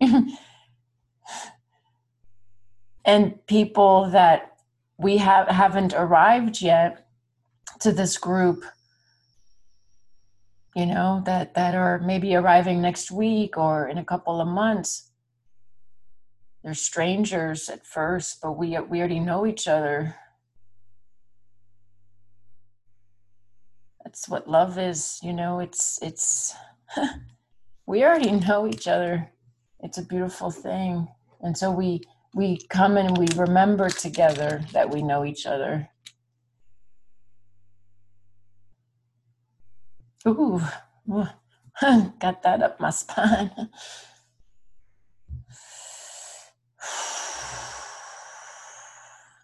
[3.04, 4.56] and people that
[4.98, 7.06] we have haven't arrived yet
[7.80, 8.64] to this group
[10.76, 15.10] you know that that are maybe arriving next week or in a couple of months
[16.62, 20.14] they're strangers at first but we we already know each other
[24.04, 26.54] that's what love is you know it's it's
[27.90, 29.32] we already know each other.
[29.80, 31.08] It's a beautiful thing.
[31.40, 32.02] And so we
[32.34, 35.88] we come and we remember together that we know each other.
[40.28, 40.62] Ooh,
[42.20, 43.50] got that up my spine.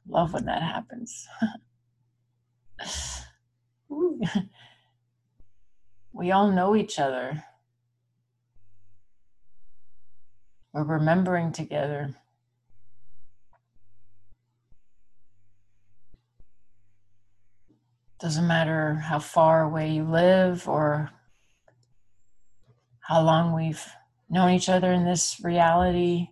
[0.09, 1.27] Love when that happens.
[6.13, 7.43] we all know each other.
[10.77, 12.15] We're remembering together.
[18.21, 21.09] Doesn't matter how far away you live or
[23.01, 23.83] how long we've
[24.29, 26.29] known each other in this reality.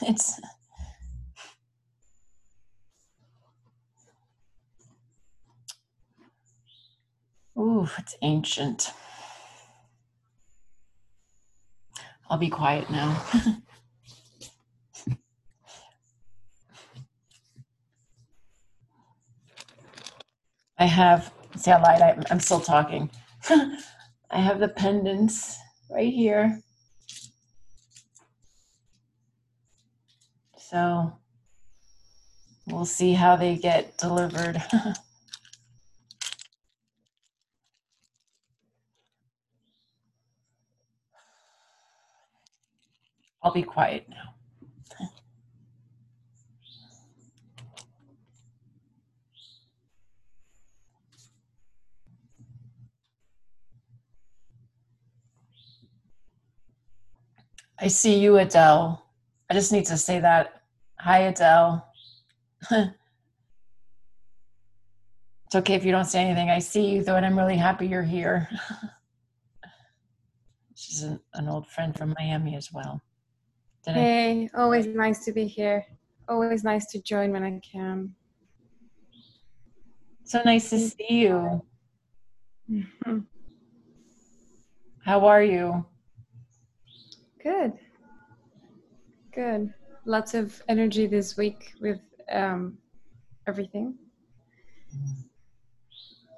[0.00, 0.40] It's
[7.58, 8.92] Ooh, it's ancient.
[12.28, 13.22] I'll be quiet now.
[20.78, 23.10] I have, see how light I, I'm still talking.
[23.50, 25.56] I have the pendants
[25.90, 26.60] right here.
[30.58, 31.12] So
[32.66, 34.60] We'll see how they get delivered.
[43.46, 44.34] I'll be quiet now.
[57.78, 59.06] I see you, Adele.
[59.48, 60.62] I just need to say that.
[60.98, 61.86] Hi, Adele.
[62.72, 62.90] it's
[65.54, 66.50] okay if you don't say anything.
[66.50, 68.48] I see you, though, and I'm really happy you're here.
[70.74, 73.00] She's an, an old friend from Miami as well.
[73.86, 74.00] Did I?
[74.00, 75.84] Hey, always nice to be here.
[76.28, 78.14] Always nice to join when I can.
[80.24, 81.64] So nice to see you.
[82.68, 83.26] Mhm.
[85.04, 85.86] How are you?
[87.40, 87.78] Good.
[89.32, 89.72] Good.
[90.04, 92.78] Lots of energy this week with um,
[93.46, 93.96] everything.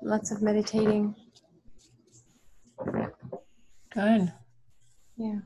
[0.02, 1.14] Lots of meditating.
[3.94, 4.32] Good.
[5.16, 5.38] Yeah.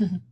[0.00, 0.16] Mm-hmm.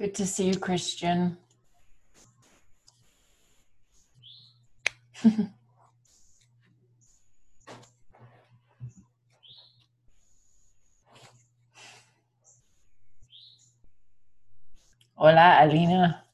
[0.00, 1.36] Good to see you, Christian.
[15.16, 16.24] Hola, Alina.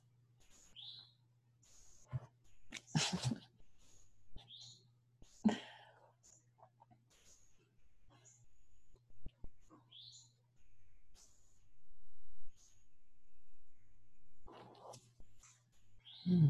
[16.29, 16.49] Hmm.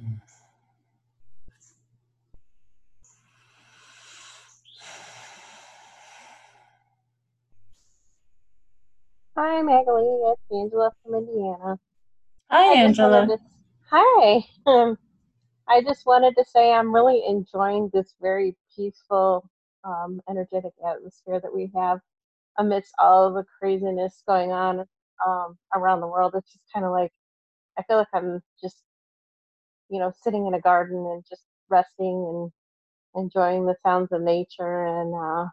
[9.37, 10.33] Hi, Magalie.
[10.33, 11.79] It's Angela from Indiana.
[12.51, 13.27] Hi, I Angela.
[13.27, 13.39] to-
[13.91, 14.45] Hi.
[14.67, 14.99] Um,
[15.69, 19.49] I just wanted to say I'm really enjoying this very peaceful,
[19.85, 22.01] um, energetic atmosphere that we have
[22.59, 24.87] amidst all the craziness going on
[25.27, 26.35] um, around the world.
[26.37, 27.13] It's just kind of like
[27.79, 28.83] I feel like I'm just,
[29.89, 32.51] you know, sitting in a garden and just resting
[33.15, 35.47] and enjoying the sounds of nature and uh,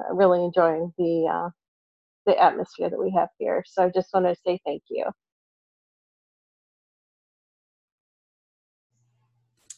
[0.00, 1.50] uh, really enjoying the uh,
[2.26, 3.64] the atmosphere that we have here.
[3.66, 5.04] So I just wanted to say thank you.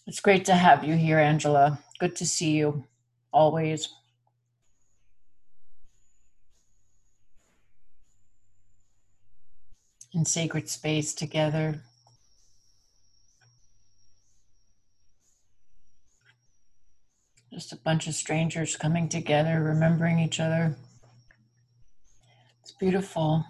[0.07, 1.79] It's great to have you here, Angela.
[2.01, 2.85] Good to see you
[3.33, 3.89] always.
[10.13, 11.83] In sacred space together.
[17.61, 20.75] Just a bunch of strangers coming together, remembering each other.
[22.63, 23.45] It's beautiful.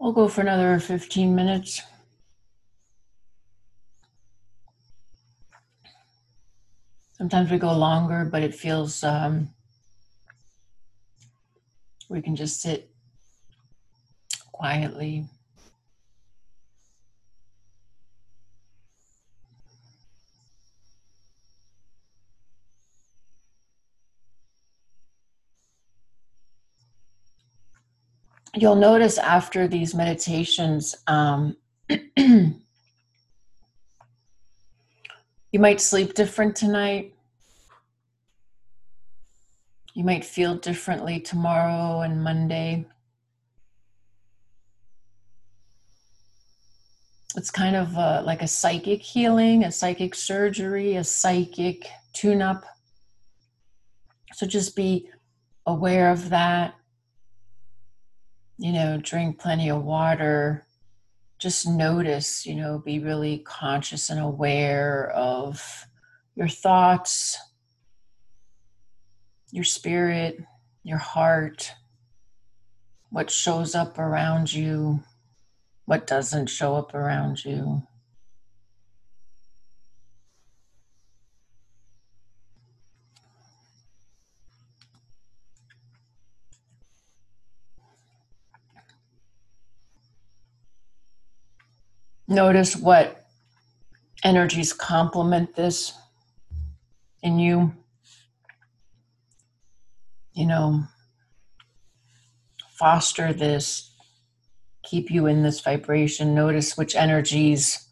[0.00, 1.82] We'll go for another 15 minutes.
[7.12, 9.50] Sometimes we go longer, but it feels um,
[12.08, 12.90] we can just sit
[14.52, 15.26] quietly.
[28.54, 31.56] You'll notice after these meditations, um,
[32.16, 32.54] you
[35.54, 37.14] might sleep different tonight.
[39.94, 42.86] You might feel differently tomorrow and Monday.
[47.36, 52.64] It's kind of uh, like a psychic healing, a psychic surgery, a psychic tune up.
[54.32, 55.08] So just be
[55.66, 56.74] aware of that.
[58.60, 60.66] You know, drink plenty of water.
[61.38, 65.86] Just notice, you know, be really conscious and aware of
[66.34, 67.38] your thoughts,
[69.50, 70.44] your spirit,
[70.82, 71.72] your heart,
[73.08, 75.00] what shows up around you,
[75.86, 77.82] what doesn't show up around you.
[92.30, 93.26] Notice what
[94.22, 95.92] energies complement this
[97.24, 97.74] in you.
[100.32, 100.84] You know,
[102.78, 103.90] foster this,
[104.84, 106.32] keep you in this vibration.
[106.32, 107.88] Notice which energies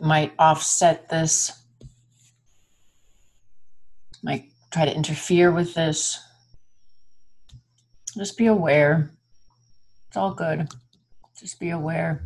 [0.00, 1.52] might offset this,
[4.22, 6.18] might try to interfere with this.
[8.16, 9.10] Just be aware.
[10.08, 10.68] It's all good.
[11.38, 12.24] Just be aware.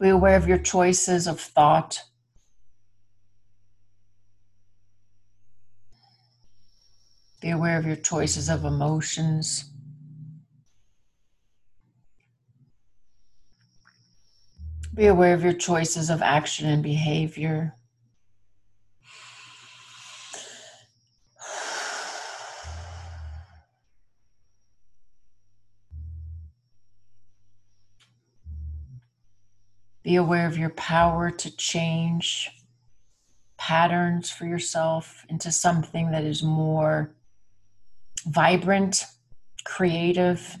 [0.00, 2.02] Be aware of your choices of thought.
[7.42, 9.70] Be aware of your choices of emotions.
[14.94, 17.74] Be aware of your choices of action and behavior.
[30.10, 32.50] Be aware of your power to change
[33.56, 37.14] patterns for yourself into something that is more
[38.26, 39.04] vibrant,
[39.62, 40.56] creative,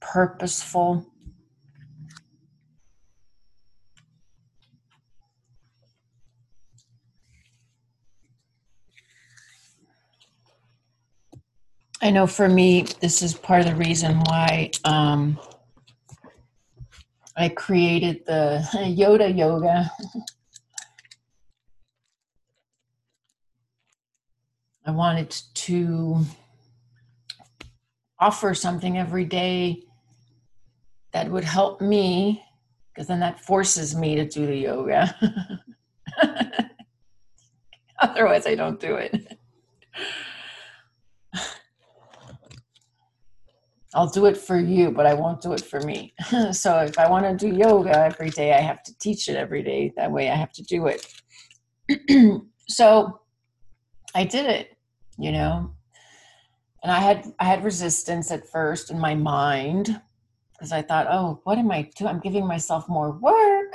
[0.00, 1.04] purposeful.
[12.00, 15.36] I know for me, this is part of the reason why um,
[17.36, 19.90] I created the Yoda Yoga.
[24.84, 26.24] I wanted to
[28.18, 29.84] offer something every day
[31.12, 32.42] that would help me,
[32.88, 35.14] because then that forces me to do the yoga.
[38.00, 39.38] Otherwise, I don't do it.
[43.94, 46.14] I'll do it for you, but I won't do it for me.
[46.52, 49.62] so if I want to do yoga every day, I have to teach it every
[49.62, 49.92] day.
[49.96, 51.06] That way I have to do it.
[52.68, 53.20] so
[54.14, 54.76] I did it,
[55.18, 55.74] you know.
[56.82, 60.00] And I had I had resistance at first in my mind
[60.52, 62.10] because I thought, oh, what am I doing?
[62.10, 63.72] I'm giving myself more work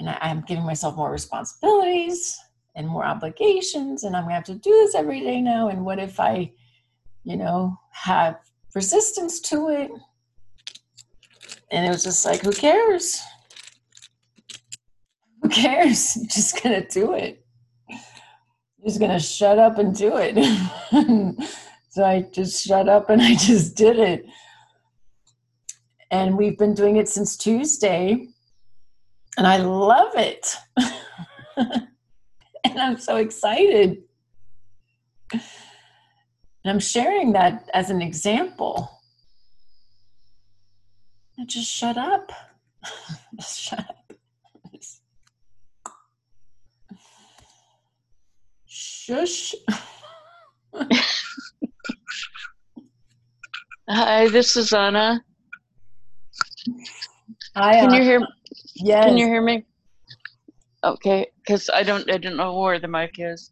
[0.00, 2.36] and I, I'm giving myself more responsibilities
[2.74, 5.68] and more obligations, and I'm gonna have to do this every day now.
[5.68, 6.52] And what if I,
[7.24, 8.38] you know, have
[8.74, 9.90] resistance to it.
[11.70, 13.20] And it was just like, who cares?
[15.42, 16.14] Who cares?
[16.28, 17.44] Just going to do it.
[18.84, 20.36] Just going to shut up and do it.
[21.90, 24.24] so I just shut up and I just did it.
[26.10, 28.26] And we've been doing it since Tuesday.
[29.36, 30.56] And I love it.
[31.56, 33.98] and I'm so excited.
[36.64, 38.90] And I'm sharing that as an example.
[41.38, 42.30] And just shut up.
[43.36, 43.96] just shut up.
[48.66, 49.54] Shush.
[53.88, 55.24] Hi, this is Anna.
[57.56, 58.20] Hi, Can you hear?
[58.76, 59.06] Yes.
[59.06, 59.64] Can you hear me?
[60.84, 63.50] Okay, because I don't, I don't know where the mic is.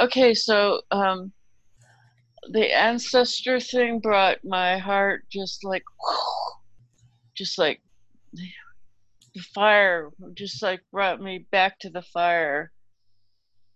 [0.00, 1.32] Okay, so um,
[2.50, 5.84] the ancestor thing brought my heart just like
[7.34, 7.80] just like
[9.34, 12.72] the fire just like brought me back to the fire.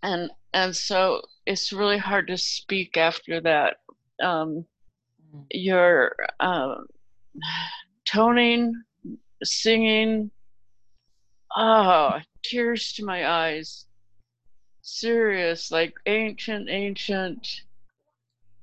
[0.02, 3.76] And and so it's really hard to speak after that
[4.22, 4.64] um
[5.50, 6.86] your um
[8.06, 8.74] toning
[9.42, 10.30] singing.
[11.56, 13.86] Oh tears to my eyes.
[14.82, 17.46] Serious like ancient ancient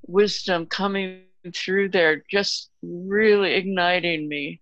[0.08, 1.22] wisdom coming
[1.54, 4.60] through there, just really igniting me.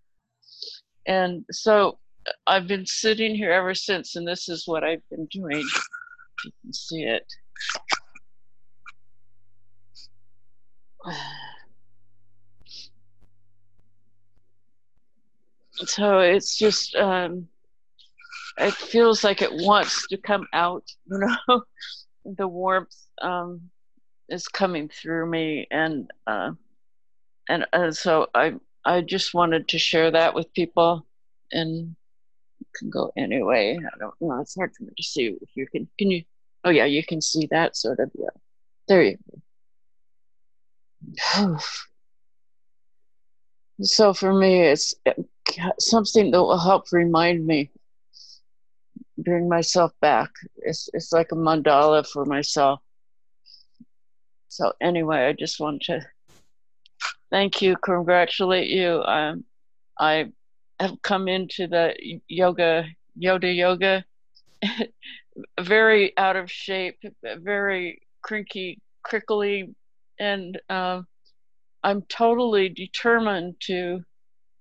[1.07, 1.99] And so
[2.47, 5.65] I've been sitting here ever since, and this is what I've been doing.
[6.45, 7.25] You can see it.
[15.85, 17.49] So it's just um,
[18.57, 20.85] it feels like it wants to come out.
[21.05, 21.63] You know,
[22.25, 23.71] the warmth um,
[24.29, 26.53] is coming through me, and uh,
[27.49, 28.55] and uh, so I
[28.85, 31.07] I just wanted to share that with people,
[31.53, 31.97] and
[32.77, 33.79] can go anyway.
[33.79, 34.41] I don't know.
[34.41, 35.89] It's hard for me to see if you can.
[35.99, 36.25] Can you?
[36.65, 38.11] Oh yeah, you can see that sort of.
[38.15, 38.29] Yeah,
[38.89, 39.19] there you
[41.37, 41.59] go.
[43.81, 44.95] so for me, it's
[45.79, 47.71] something that will help remind me,
[49.19, 50.31] bring myself back.
[50.59, 52.81] It's it's like a mandala for myself.
[54.57, 56.01] So anyway, I just want to
[57.31, 59.03] thank you, congratulate you.
[59.03, 59.45] Um,
[60.01, 60.33] I
[60.81, 61.95] have come into the
[62.27, 62.87] yoga,
[63.23, 64.03] Yoda yoga,
[65.61, 69.75] very out of shape, very crinky, crickly,
[70.19, 71.03] and uh,
[71.83, 74.01] I'm totally determined to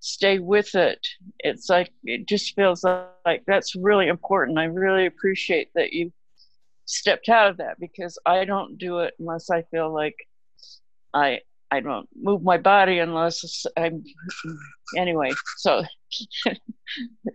[0.01, 1.07] stay with it.
[1.39, 4.59] It's like it just feels like that's really important.
[4.59, 6.11] I really appreciate that you
[6.86, 10.16] stepped out of that because I don't do it unless I feel like
[11.14, 11.41] I
[11.72, 14.03] I don't move my body unless I'm
[14.98, 15.32] anyway.
[15.57, 15.84] So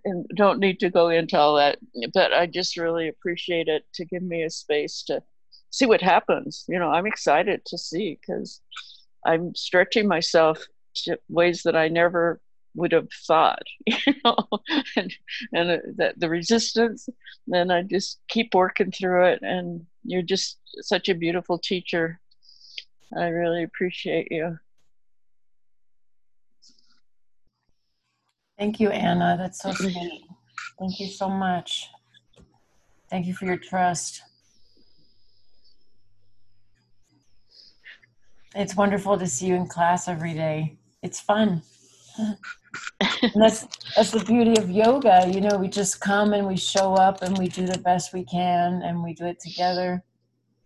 [0.05, 1.79] and don't need to go into all that,
[2.15, 5.23] but I just really appreciate it to give me a space to
[5.71, 6.65] see what happens.
[6.69, 8.61] You know, I'm excited to see because
[9.27, 10.65] I'm stretching myself
[11.05, 12.41] to ways that I never
[12.75, 14.37] would have thought, you know,
[14.97, 15.13] and
[15.53, 17.09] and that the resistance.
[17.47, 22.21] Then I just keep working through it, and you're just such a beautiful teacher.
[23.17, 24.59] I really appreciate you.
[28.59, 29.37] Thank you, Anna.
[29.39, 30.25] That's so sweet.
[30.79, 31.89] Thank you so much.
[33.09, 34.23] Thank you for your trust.
[38.55, 40.77] It's wonderful to see you in class every day.
[41.03, 41.63] It's fun.
[43.01, 43.67] and that's
[43.97, 45.29] that's the beauty of yoga.
[45.29, 48.25] You know, we just come and we show up and we do the best we
[48.25, 50.03] can and we do it together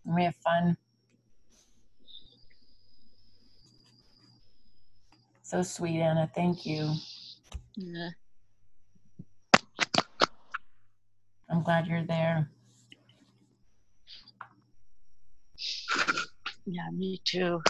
[0.05, 0.77] and we have fun.
[5.43, 6.29] So sweet, Anna.
[6.35, 6.93] Thank you.
[7.75, 8.09] Yeah.
[11.49, 12.49] I'm glad you're there.
[16.65, 17.61] Yeah, me too.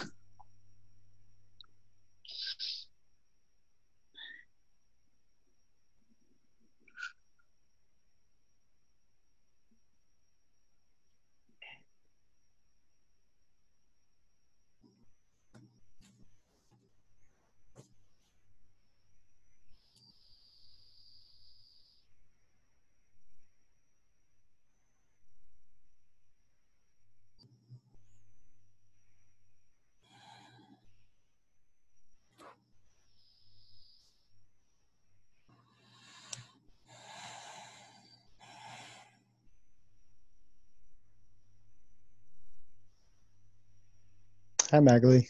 [44.76, 45.26] Hi, Magali.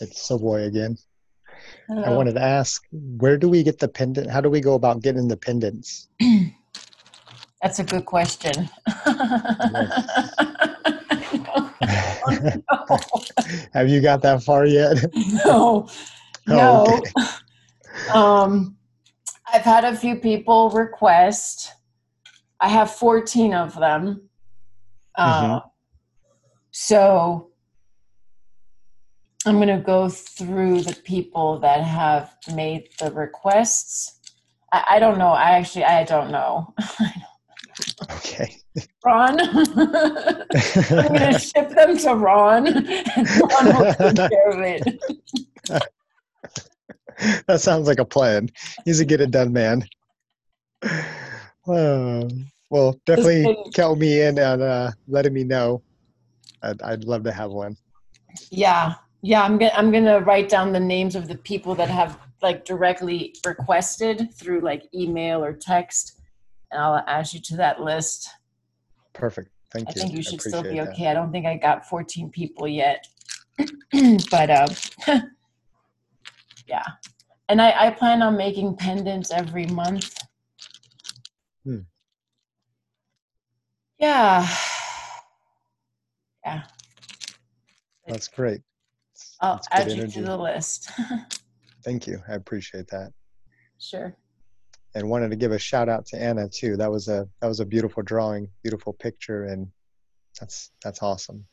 [0.00, 0.96] It's Savoy again.
[1.88, 2.04] Hello.
[2.04, 4.30] I wanted to ask, where do we get the pendant?
[4.30, 6.06] How do we go about getting the pendants?
[7.60, 8.70] That's a good question.
[13.72, 14.96] Have you got that far yet?
[15.44, 15.88] no,
[16.46, 16.84] no.
[16.86, 17.12] Oh, okay.
[18.14, 18.76] Um,
[19.52, 21.72] I've had a few people request.
[22.60, 24.28] I have 14 of them.
[25.16, 25.62] Uh,
[26.70, 27.45] So
[29.46, 34.18] I'm going to go through the people that have made the requests.
[34.72, 35.28] I, I don't know.
[35.28, 36.74] I actually, I don't know.
[38.10, 38.56] Okay.
[39.04, 45.00] Ron, I'm going to ship them to Ron, and Ron will take care of it.
[47.46, 48.50] that sounds like a plan.
[48.84, 49.84] He's a get it done man.
[50.82, 52.28] Uh,
[52.68, 55.82] well, definitely count me in and uh, letting me know.
[56.62, 57.76] I'd, I'd love to have one.
[58.50, 58.94] Yeah,
[59.26, 59.42] yeah.
[59.42, 63.34] I'm gonna I'm gonna write down the names of the people that have like directly
[63.44, 66.20] requested through like email or text,
[66.70, 68.28] and I'll add you to that list.
[69.12, 69.50] Perfect.
[69.72, 70.00] Thank I you.
[70.00, 70.92] I think you should still be appreciate that.
[70.92, 71.08] okay.
[71.08, 73.06] I don't think I got 14 people yet,
[74.30, 74.68] but uh,
[76.68, 76.84] yeah.
[77.48, 80.16] And I, I plan on making pendants every month.
[81.64, 81.80] Hmm.
[83.98, 84.48] Yeah.
[86.44, 86.62] Yeah.
[88.06, 88.60] That's great.
[89.40, 90.20] I'll add you energy.
[90.20, 90.90] to the list.
[91.84, 92.22] Thank you.
[92.28, 93.12] I appreciate that.
[93.78, 94.16] sure.
[94.94, 96.76] And wanted to give a shout out to Anna too.
[96.76, 99.68] That was a that was a beautiful drawing, beautiful picture, and
[100.40, 101.46] that's that's awesome.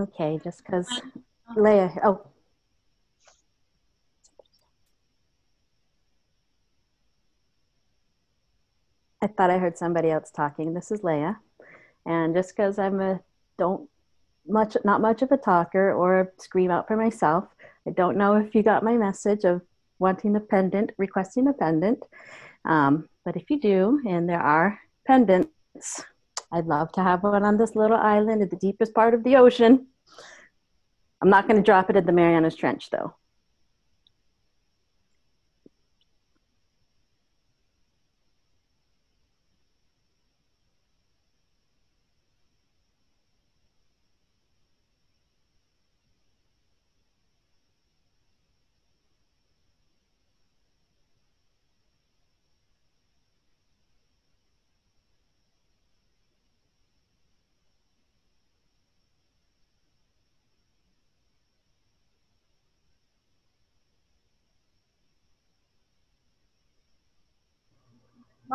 [0.00, 0.88] Okay, just because
[1.56, 1.92] Leah.
[2.02, 2.26] Oh,
[9.20, 10.72] I thought I heard somebody else talking.
[10.72, 11.38] This is Leah,
[12.06, 13.20] and just because I'm a
[13.58, 13.90] don't
[14.48, 17.44] much not much of a talker or scream out for myself,
[17.86, 19.60] I don't know if you got my message of
[19.98, 22.02] wanting a pendant, requesting a pendant.
[22.64, 26.04] Um, but if you do, and there are pendants,
[26.50, 29.36] I'd love to have one on this little island at the deepest part of the
[29.36, 29.88] ocean.
[31.22, 33.14] I'm not going to drop it at the Marianas Trench, though.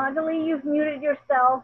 [0.05, 1.63] Magali, you've muted yourself.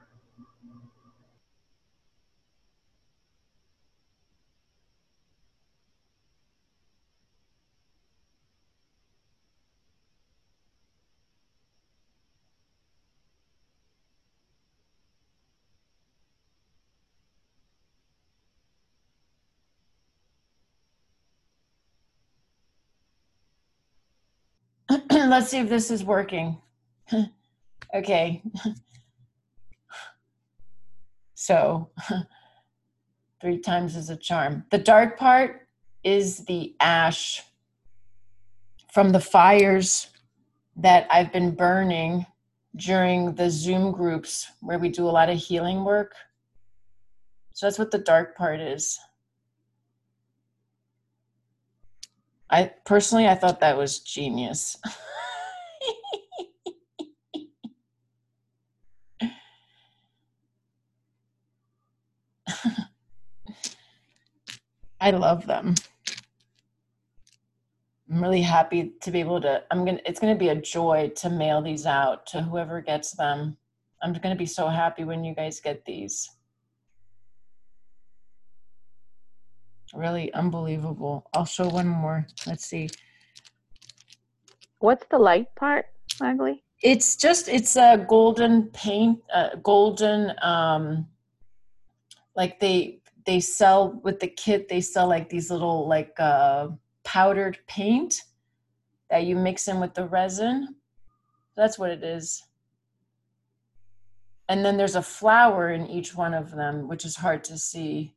[25.12, 26.58] Let's see if this is working.
[27.94, 28.42] okay.
[31.34, 31.90] so,
[33.42, 34.66] three times is a charm.
[34.72, 35.68] The dark part
[36.04, 37.44] is the ash
[38.92, 40.08] from the fires
[40.76, 42.26] that I've been burning
[42.76, 46.14] during the Zoom groups where we do a lot of healing work.
[47.54, 49.00] So that's what the dark part is.
[52.50, 54.78] I personally I thought that was genius.
[65.02, 65.74] I love them.
[68.10, 71.12] I'm really happy to be able to I'm to it's going to be a joy
[71.16, 73.58] to mail these out to whoever gets them.
[74.04, 76.30] I'm going to be so happy when you guys get these.
[79.94, 81.28] Really unbelievable.
[81.34, 82.28] I'll show one more.
[82.46, 82.90] Let's see.
[84.80, 85.88] What's the light part,
[86.20, 86.64] Magali?
[86.84, 91.08] It's just it's a golden paint, uh, golden um
[92.36, 96.68] like they they sell with the kit they sell like these little like uh
[97.04, 98.24] powdered paint
[99.10, 100.76] that you mix in with the resin.
[101.56, 102.44] That's what it is.
[104.48, 108.14] And then there's a flower in each one of them, which is hard to see.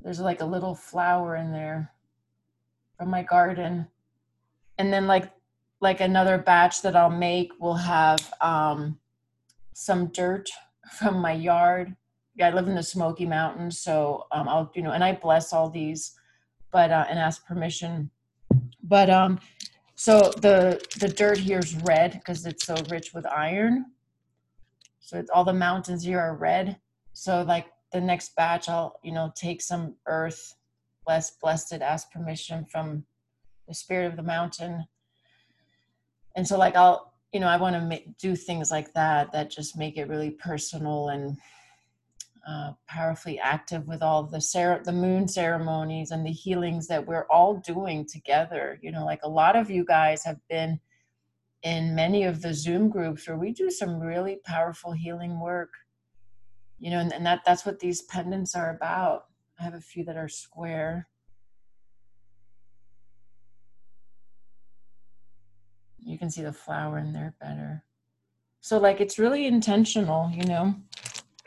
[0.00, 1.92] There's like a little flower in there
[2.98, 3.86] from my garden.
[4.78, 5.30] And then like
[5.80, 8.98] like another batch that I'll make will have um,
[9.74, 10.48] some dirt
[10.92, 11.94] from my yard.
[12.42, 15.70] I live in the Smoky Mountains, so um, I'll you know, and I bless all
[15.70, 16.18] these,
[16.72, 18.10] but uh, and ask permission.
[18.82, 19.38] But um,
[19.94, 23.86] so the the dirt here is red because it's so rich with iron.
[24.98, 26.76] So it's, all the mountains here are red.
[27.12, 30.56] So like the next batch, I'll you know take some earth,
[31.06, 33.04] bless blessed ask permission from
[33.68, 34.84] the spirit of the mountain.
[36.36, 39.76] And so like I'll you know I want to do things like that that just
[39.76, 41.36] make it really personal and
[42.48, 44.38] uh, powerfully active with all the
[44.84, 48.78] the moon ceremonies and the healings that we're all doing together.
[48.82, 50.78] You know, like a lot of you guys have been
[51.64, 55.70] in many of the Zoom groups where we do some really powerful healing work.
[56.78, 59.24] You know, and, and that that's what these pendants are about.
[59.58, 61.08] I have a few that are square.
[66.04, 67.82] You can see the flower in there better.
[68.60, 70.74] So like it's really intentional, you know.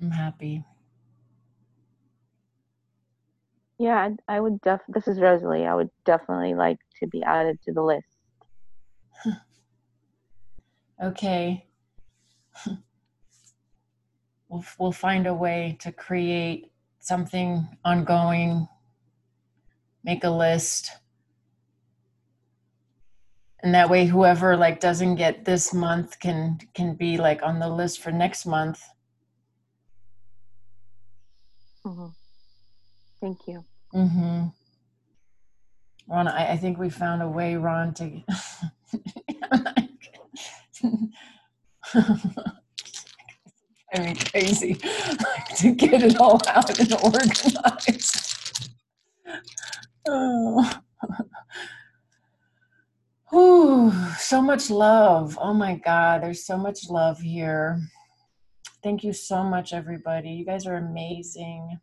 [0.00, 0.64] I'm happy.
[3.78, 4.80] Yeah, I I would def.
[4.88, 5.66] This is Rosalie.
[5.66, 8.06] I would definitely like to be added to the list.
[11.02, 11.66] Okay.
[14.50, 18.66] We'll, we'll find a way to create something ongoing,
[20.04, 20.90] make a list.
[23.62, 27.68] And that way whoever like doesn't get this month can can be like on the
[27.68, 28.80] list for next month.
[31.84, 32.06] hmm
[33.20, 33.64] Thank you.
[33.94, 34.46] Mm-hmm.
[36.08, 38.22] Ron, I, I think we found a way, Ron, to
[39.52, 39.86] i
[43.98, 44.74] mean crazy
[45.56, 48.29] to get it all out and organized.
[50.08, 50.80] Oh.
[53.30, 55.38] Whew, so much love.
[55.40, 57.80] Oh my God, there's so much love here.
[58.82, 60.30] Thank you so much, everybody.
[60.30, 61.78] You guys are amazing.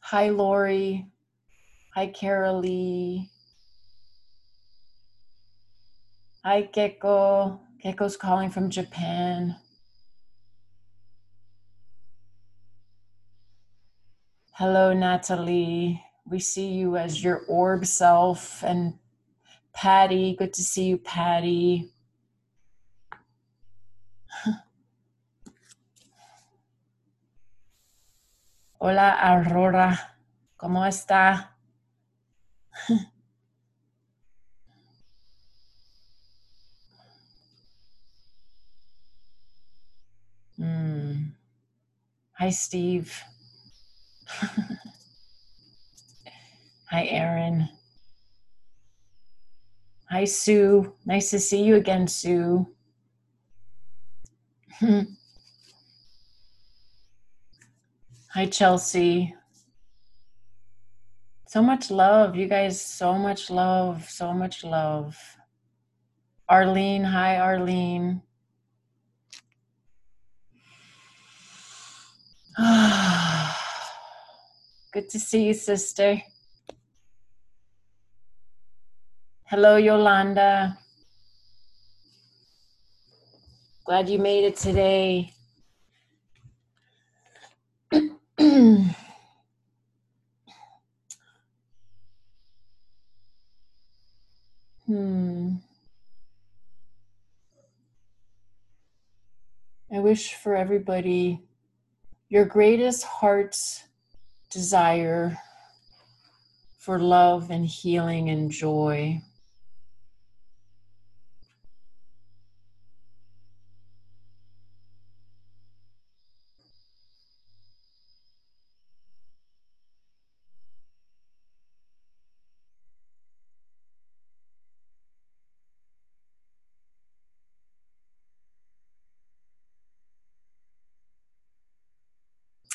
[0.00, 1.06] Hi, Lori.
[1.94, 3.28] Hi, Carolee.
[6.44, 7.58] Hi, Keiko.
[7.84, 9.56] Keiko's calling from Japan.
[14.56, 16.00] Hello, Natalie.
[16.24, 18.62] We see you as your orb self.
[18.62, 19.00] And
[19.72, 21.90] Patty, good to see you, Patty.
[28.80, 29.98] Hola, Aurora.
[30.56, 31.50] ¿Cómo está?
[40.56, 41.34] Mm.
[42.38, 43.33] Hi, Steve.
[46.90, 47.68] Hi, Aaron.
[50.10, 50.92] Hi, Sue.
[51.04, 52.68] Nice to see you again, Sue.
[58.32, 59.34] Hi, Chelsea.
[61.48, 62.80] So much love, you guys.
[62.80, 64.08] So much love.
[64.10, 65.16] So much love.
[66.48, 67.04] Arlene.
[67.04, 68.22] Hi, Arlene.
[74.94, 76.22] Good to see you, sister.
[79.42, 80.78] Hello, Yolanda.
[83.84, 85.32] Glad you made it today.
[88.38, 88.84] hmm.
[99.92, 101.40] I wish for everybody
[102.28, 103.82] your greatest heart's
[104.54, 105.36] desire
[106.78, 109.20] for love and healing and joy.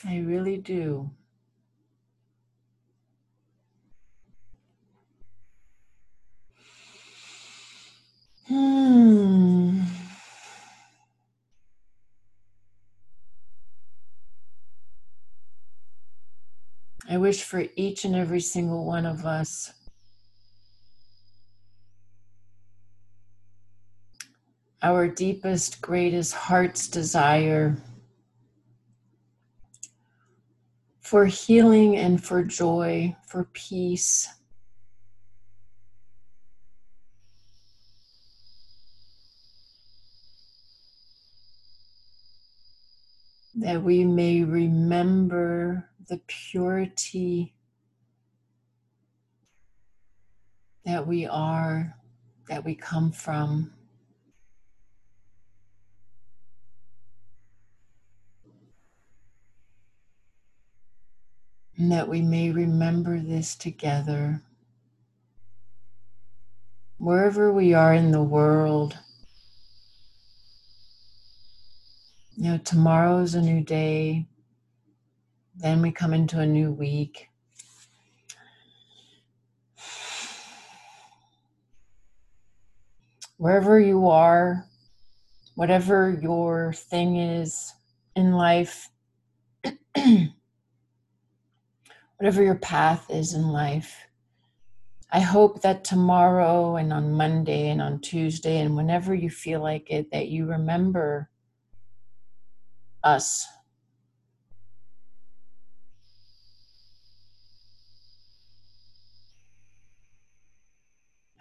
[0.06, 1.12] I really do.
[8.50, 9.84] Hmm.
[17.08, 19.72] I wish for each and every single one of us
[24.82, 27.78] our deepest, greatest heart's desire
[31.02, 34.28] for healing and for joy, for peace.
[43.60, 47.54] That we may remember the purity
[50.86, 51.94] that we are,
[52.48, 53.74] that we come from.
[61.76, 64.42] And that we may remember this together.
[66.98, 68.98] Wherever we are in the world,
[72.40, 74.26] you know, tomorrow is a new day.
[75.58, 77.28] Then we come into a new week.
[83.36, 84.66] Wherever you are,
[85.56, 87.74] whatever your thing is
[88.16, 88.90] in life,
[92.16, 93.98] whatever your path is in life,
[95.12, 99.92] I hope that tomorrow and on Monday and on Tuesday and whenever you feel like
[99.92, 101.30] it, that you remember
[103.04, 103.48] us.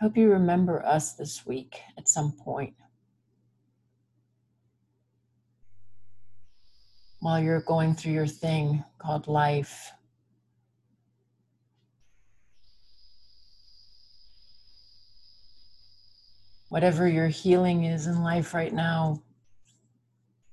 [0.00, 2.74] Hope you remember us this week at some point.
[7.20, 9.90] While you're going through your thing called life.
[16.68, 19.22] Whatever your healing is in life right now,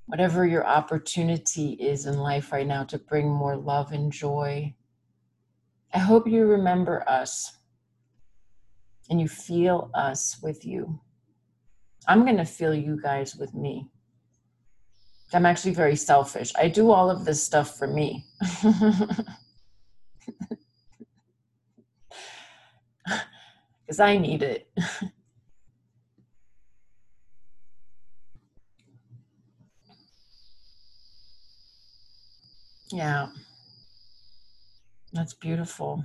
[0.06, 4.74] whatever your opportunity is in life right now to bring more love and joy.
[5.94, 7.58] I hope you remember us
[9.10, 11.00] and you feel us with you.
[12.08, 13.88] I'm going to feel you guys with me.
[15.34, 16.52] I'm actually very selfish.
[16.58, 18.26] I do all of this stuff for me.
[23.86, 24.68] Because I need it.
[32.92, 33.28] yeah.
[35.14, 36.04] That's beautiful.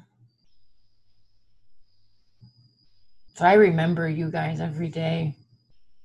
[3.34, 5.34] So I remember you guys every day.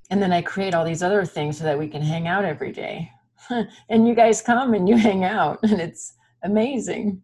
[0.10, 2.72] And then I create all these other things so that we can hang out every
[2.72, 3.11] day.
[3.89, 7.22] and you guys come and you hang out, and it's amazing.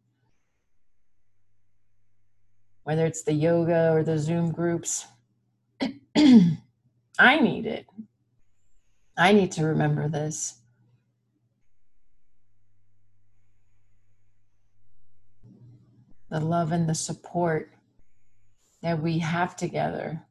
[2.84, 5.06] Whether it's the yoga or the Zoom groups,
[6.18, 7.86] I need it.
[9.18, 10.61] I need to remember this.
[16.32, 17.72] The love and the support
[18.82, 20.24] that we have together.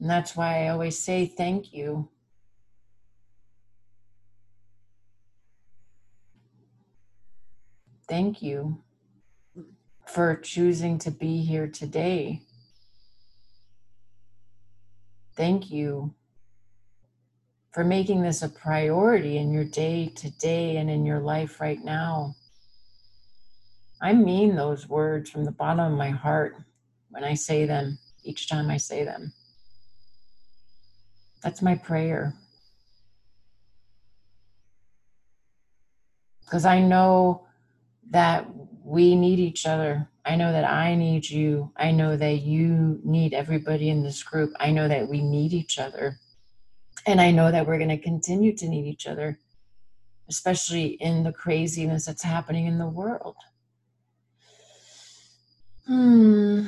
[0.00, 2.08] And that's why I always say thank you.
[8.08, 8.82] Thank you
[10.06, 12.42] for choosing to be here today.
[15.36, 16.14] Thank you
[17.72, 21.82] for making this a priority in your day to day and in your life right
[21.84, 22.36] now.
[24.00, 26.56] I mean those words from the bottom of my heart
[27.10, 29.32] when I say them, each time I say them.
[31.42, 32.34] That's my prayer.
[36.44, 37.46] Because I know
[38.10, 38.46] that
[38.82, 40.08] we need each other.
[40.24, 41.72] I know that I need you.
[41.76, 44.52] I know that you need everybody in this group.
[44.58, 46.18] I know that we need each other.
[47.06, 49.38] And I know that we're going to continue to need each other,
[50.28, 53.36] especially in the craziness that's happening in the world.
[55.86, 56.64] Hmm.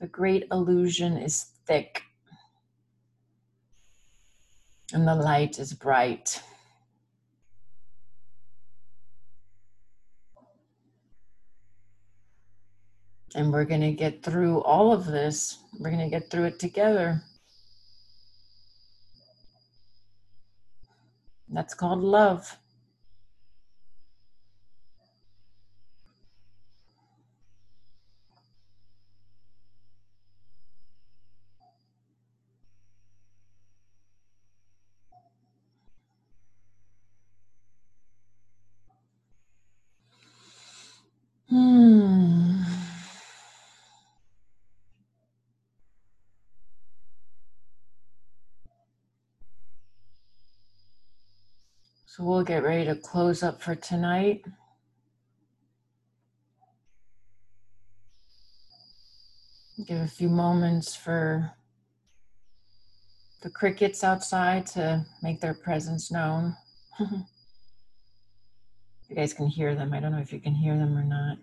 [0.00, 2.02] The great illusion is thick,
[4.92, 6.42] and the light is bright.
[13.34, 15.58] And we're going to get through all of this.
[15.78, 17.20] We're going to get through it together.
[21.48, 22.56] That's called love.
[52.16, 54.44] So we'll get ready to close up for tonight.
[59.84, 61.50] Give a few moments for
[63.42, 66.54] the crickets outside to make their presence known.
[67.00, 67.26] you
[69.16, 69.92] guys can hear them.
[69.92, 71.38] I don't know if you can hear them or not.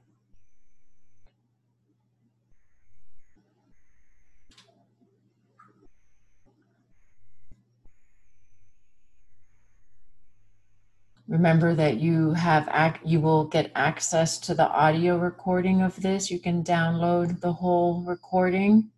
[11.31, 16.29] Remember that you have ac- you will get access to the audio recording of this.
[16.29, 18.91] You can download the whole recording,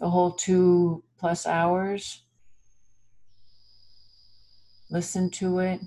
[0.00, 2.22] the whole two plus hours.
[4.90, 5.80] Listen to it.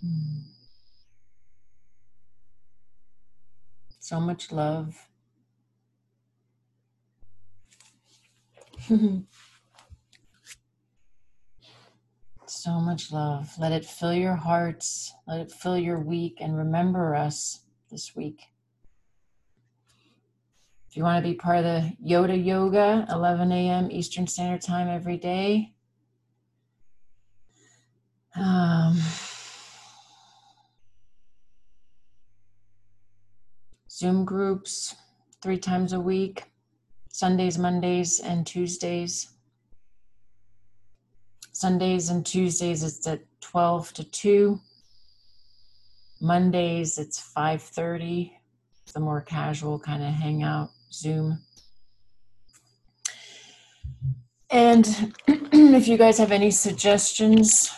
[0.00, 0.40] Hmm.
[3.98, 5.09] So much love.
[12.46, 13.52] So much love.
[13.58, 15.12] Let it fill your hearts.
[15.28, 17.60] Let it fill your week and remember us
[17.90, 18.42] this week.
[20.88, 23.92] If you want to be part of the Yoda Yoga, 11 a.m.
[23.92, 25.72] Eastern Standard Time every day.
[28.34, 29.00] Um,
[33.88, 34.96] Zoom groups
[35.40, 36.49] three times a week
[37.20, 39.28] Sundays, Mondays, and Tuesdays.
[41.52, 44.58] Sundays and Tuesdays it's at 12 to 2.
[46.22, 48.32] Mondays it's 5:30.
[48.94, 51.42] The more casual kind of hangout Zoom.
[54.48, 57.70] And if you guys have any suggestions,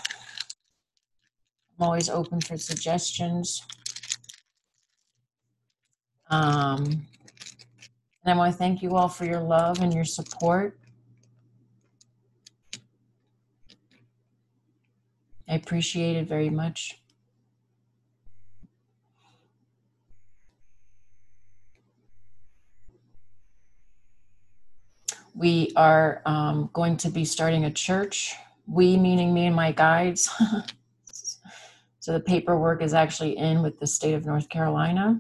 [1.80, 3.60] I'm always open for suggestions.
[6.30, 7.08] Um,
[8.24, 10.78] and I want to thank you all for your love and your support.
[15.48, 17.02] I appreciate it very much.
[25.34, 28.34] We are um, going to be starting a church.
[28.66, 30.30] We, meaning me and my guides.
[32.00, 35.18] so the paperwork is actually in with the state of North Carolina.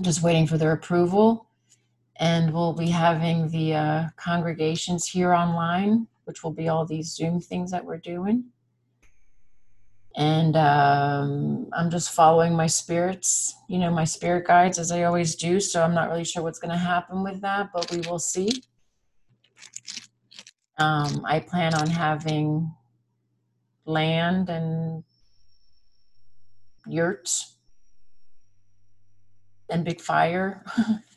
[0.00, 1.47] Just waiting for their approval.
[2.20, 7.40] And we'll be having the uh, congregations here online, which will be all these Zoom
[7.40, 8.44] things that we're doing.
[10.16, 15.36] And um, I'm just following my spirits, you know, my spirit guides as I always
[15.36, 15.60] do.
[15.60, 18.62] So I'm not really sure what's going to happen with that, but we will see.
[20.78, 22.72] Um, I plan on having
[23.84, 25.04] land and
[26.86, 27.56] yurts
[29.70, 30.64] and big fire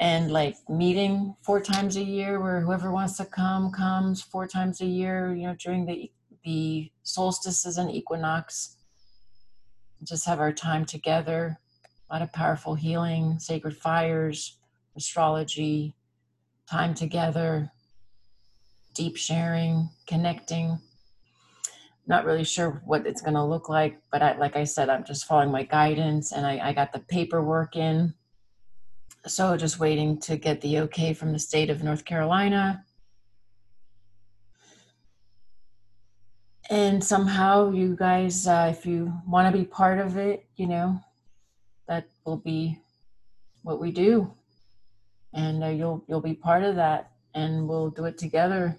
[0.00, 4.80] and like meeting four times a year where whoever wants to come comes four times
[4.80, 6.10] a year you know during the
[6.44, 8.76] the solstices and equinox.
[10.02, 11.58] Just have our time together.
[12.08, 14.56] A lot of powerful healing sacred fires
[14.96, 15.94] astrology
[16.68, 17.70] time together
[18.94, 20.78] deep sharing connecting.
[22.06, 25.04] Not really sure what it's going to look like but I, like i said i'm
[25.04, 28.14] just following my guidance and I, I got the paperwork in
[29.26, 32.84] so just waiting to get the okay from the state of north carolina.
[36.68, 41.00] And somehow you guys uh, if you want to be part of it you know
[41.88, 42.78] that will be
[43.62, 44.32] what we do.
[45.32, 48.76] And uh, you'll you'll be part of that and we'll do it together.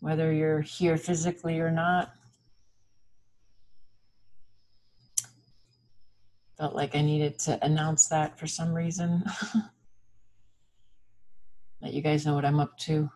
[0.00, 2.12] Whether you're here physically or not
[6.62, 9.24] felt like i needed to announce that for some reason
[11.82, 13.10] let you guys know what i'm up to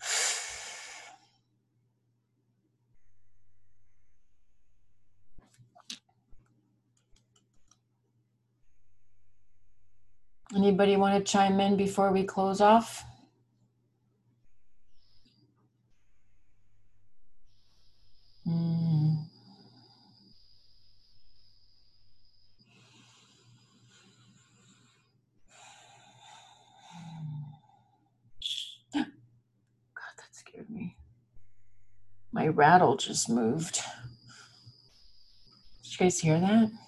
[10.54, 13.04] Anybody want to chime in before we close off?
[18.44, 19.16] Hmm.
[28.94, 29.04] God,
[30.16, 30.96] that scared me.
[32.32, 33.80] My rattle just moved.
[35.82, 36.70] Did you guys hear that?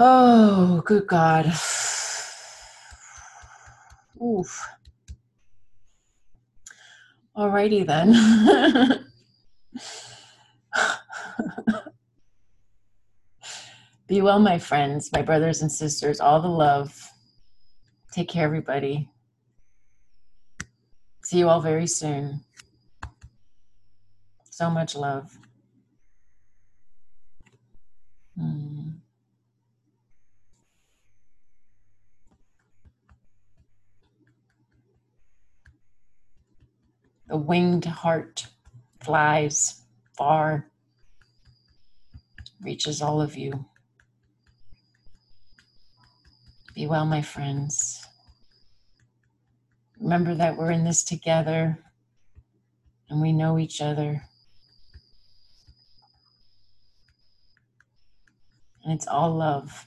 [0.00, 1.46] Oh, good God.
[4.22, 4.64] Oof.
[7.36, 8.12] Alrighty then.
[14.06, 17.10] Be well, my friends, my brothers and sisters, all the love.
[18.12, 19.10] Take care, everybody.
[21.28, 22.40] See you all very soon.
[24.48, 25.38] So much love.
[28.34, 28.92] Hmm.
[37.26, 38.46] The winged heart
[39.00, 39.82] flies
[40.16, 40.70] far,
[42.62, 43.66] reaches all of you.
[46.74, 48.07] Be well, my friends.
[50.08, 51.78] Remember that we're in this together
[53.10, 54.22] and we know each other.
[58.82, 59.86] And it's all love.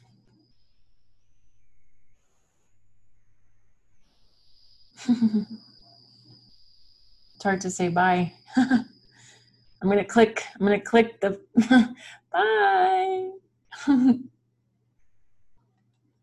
[5.10, 5.48] it's
[7.42, 8.32] hard to say bye.
[8.58, 8.86] I'm
[9.82, 11.42] gonna click, I'm gonna click the
[12.32, 13.32] bye.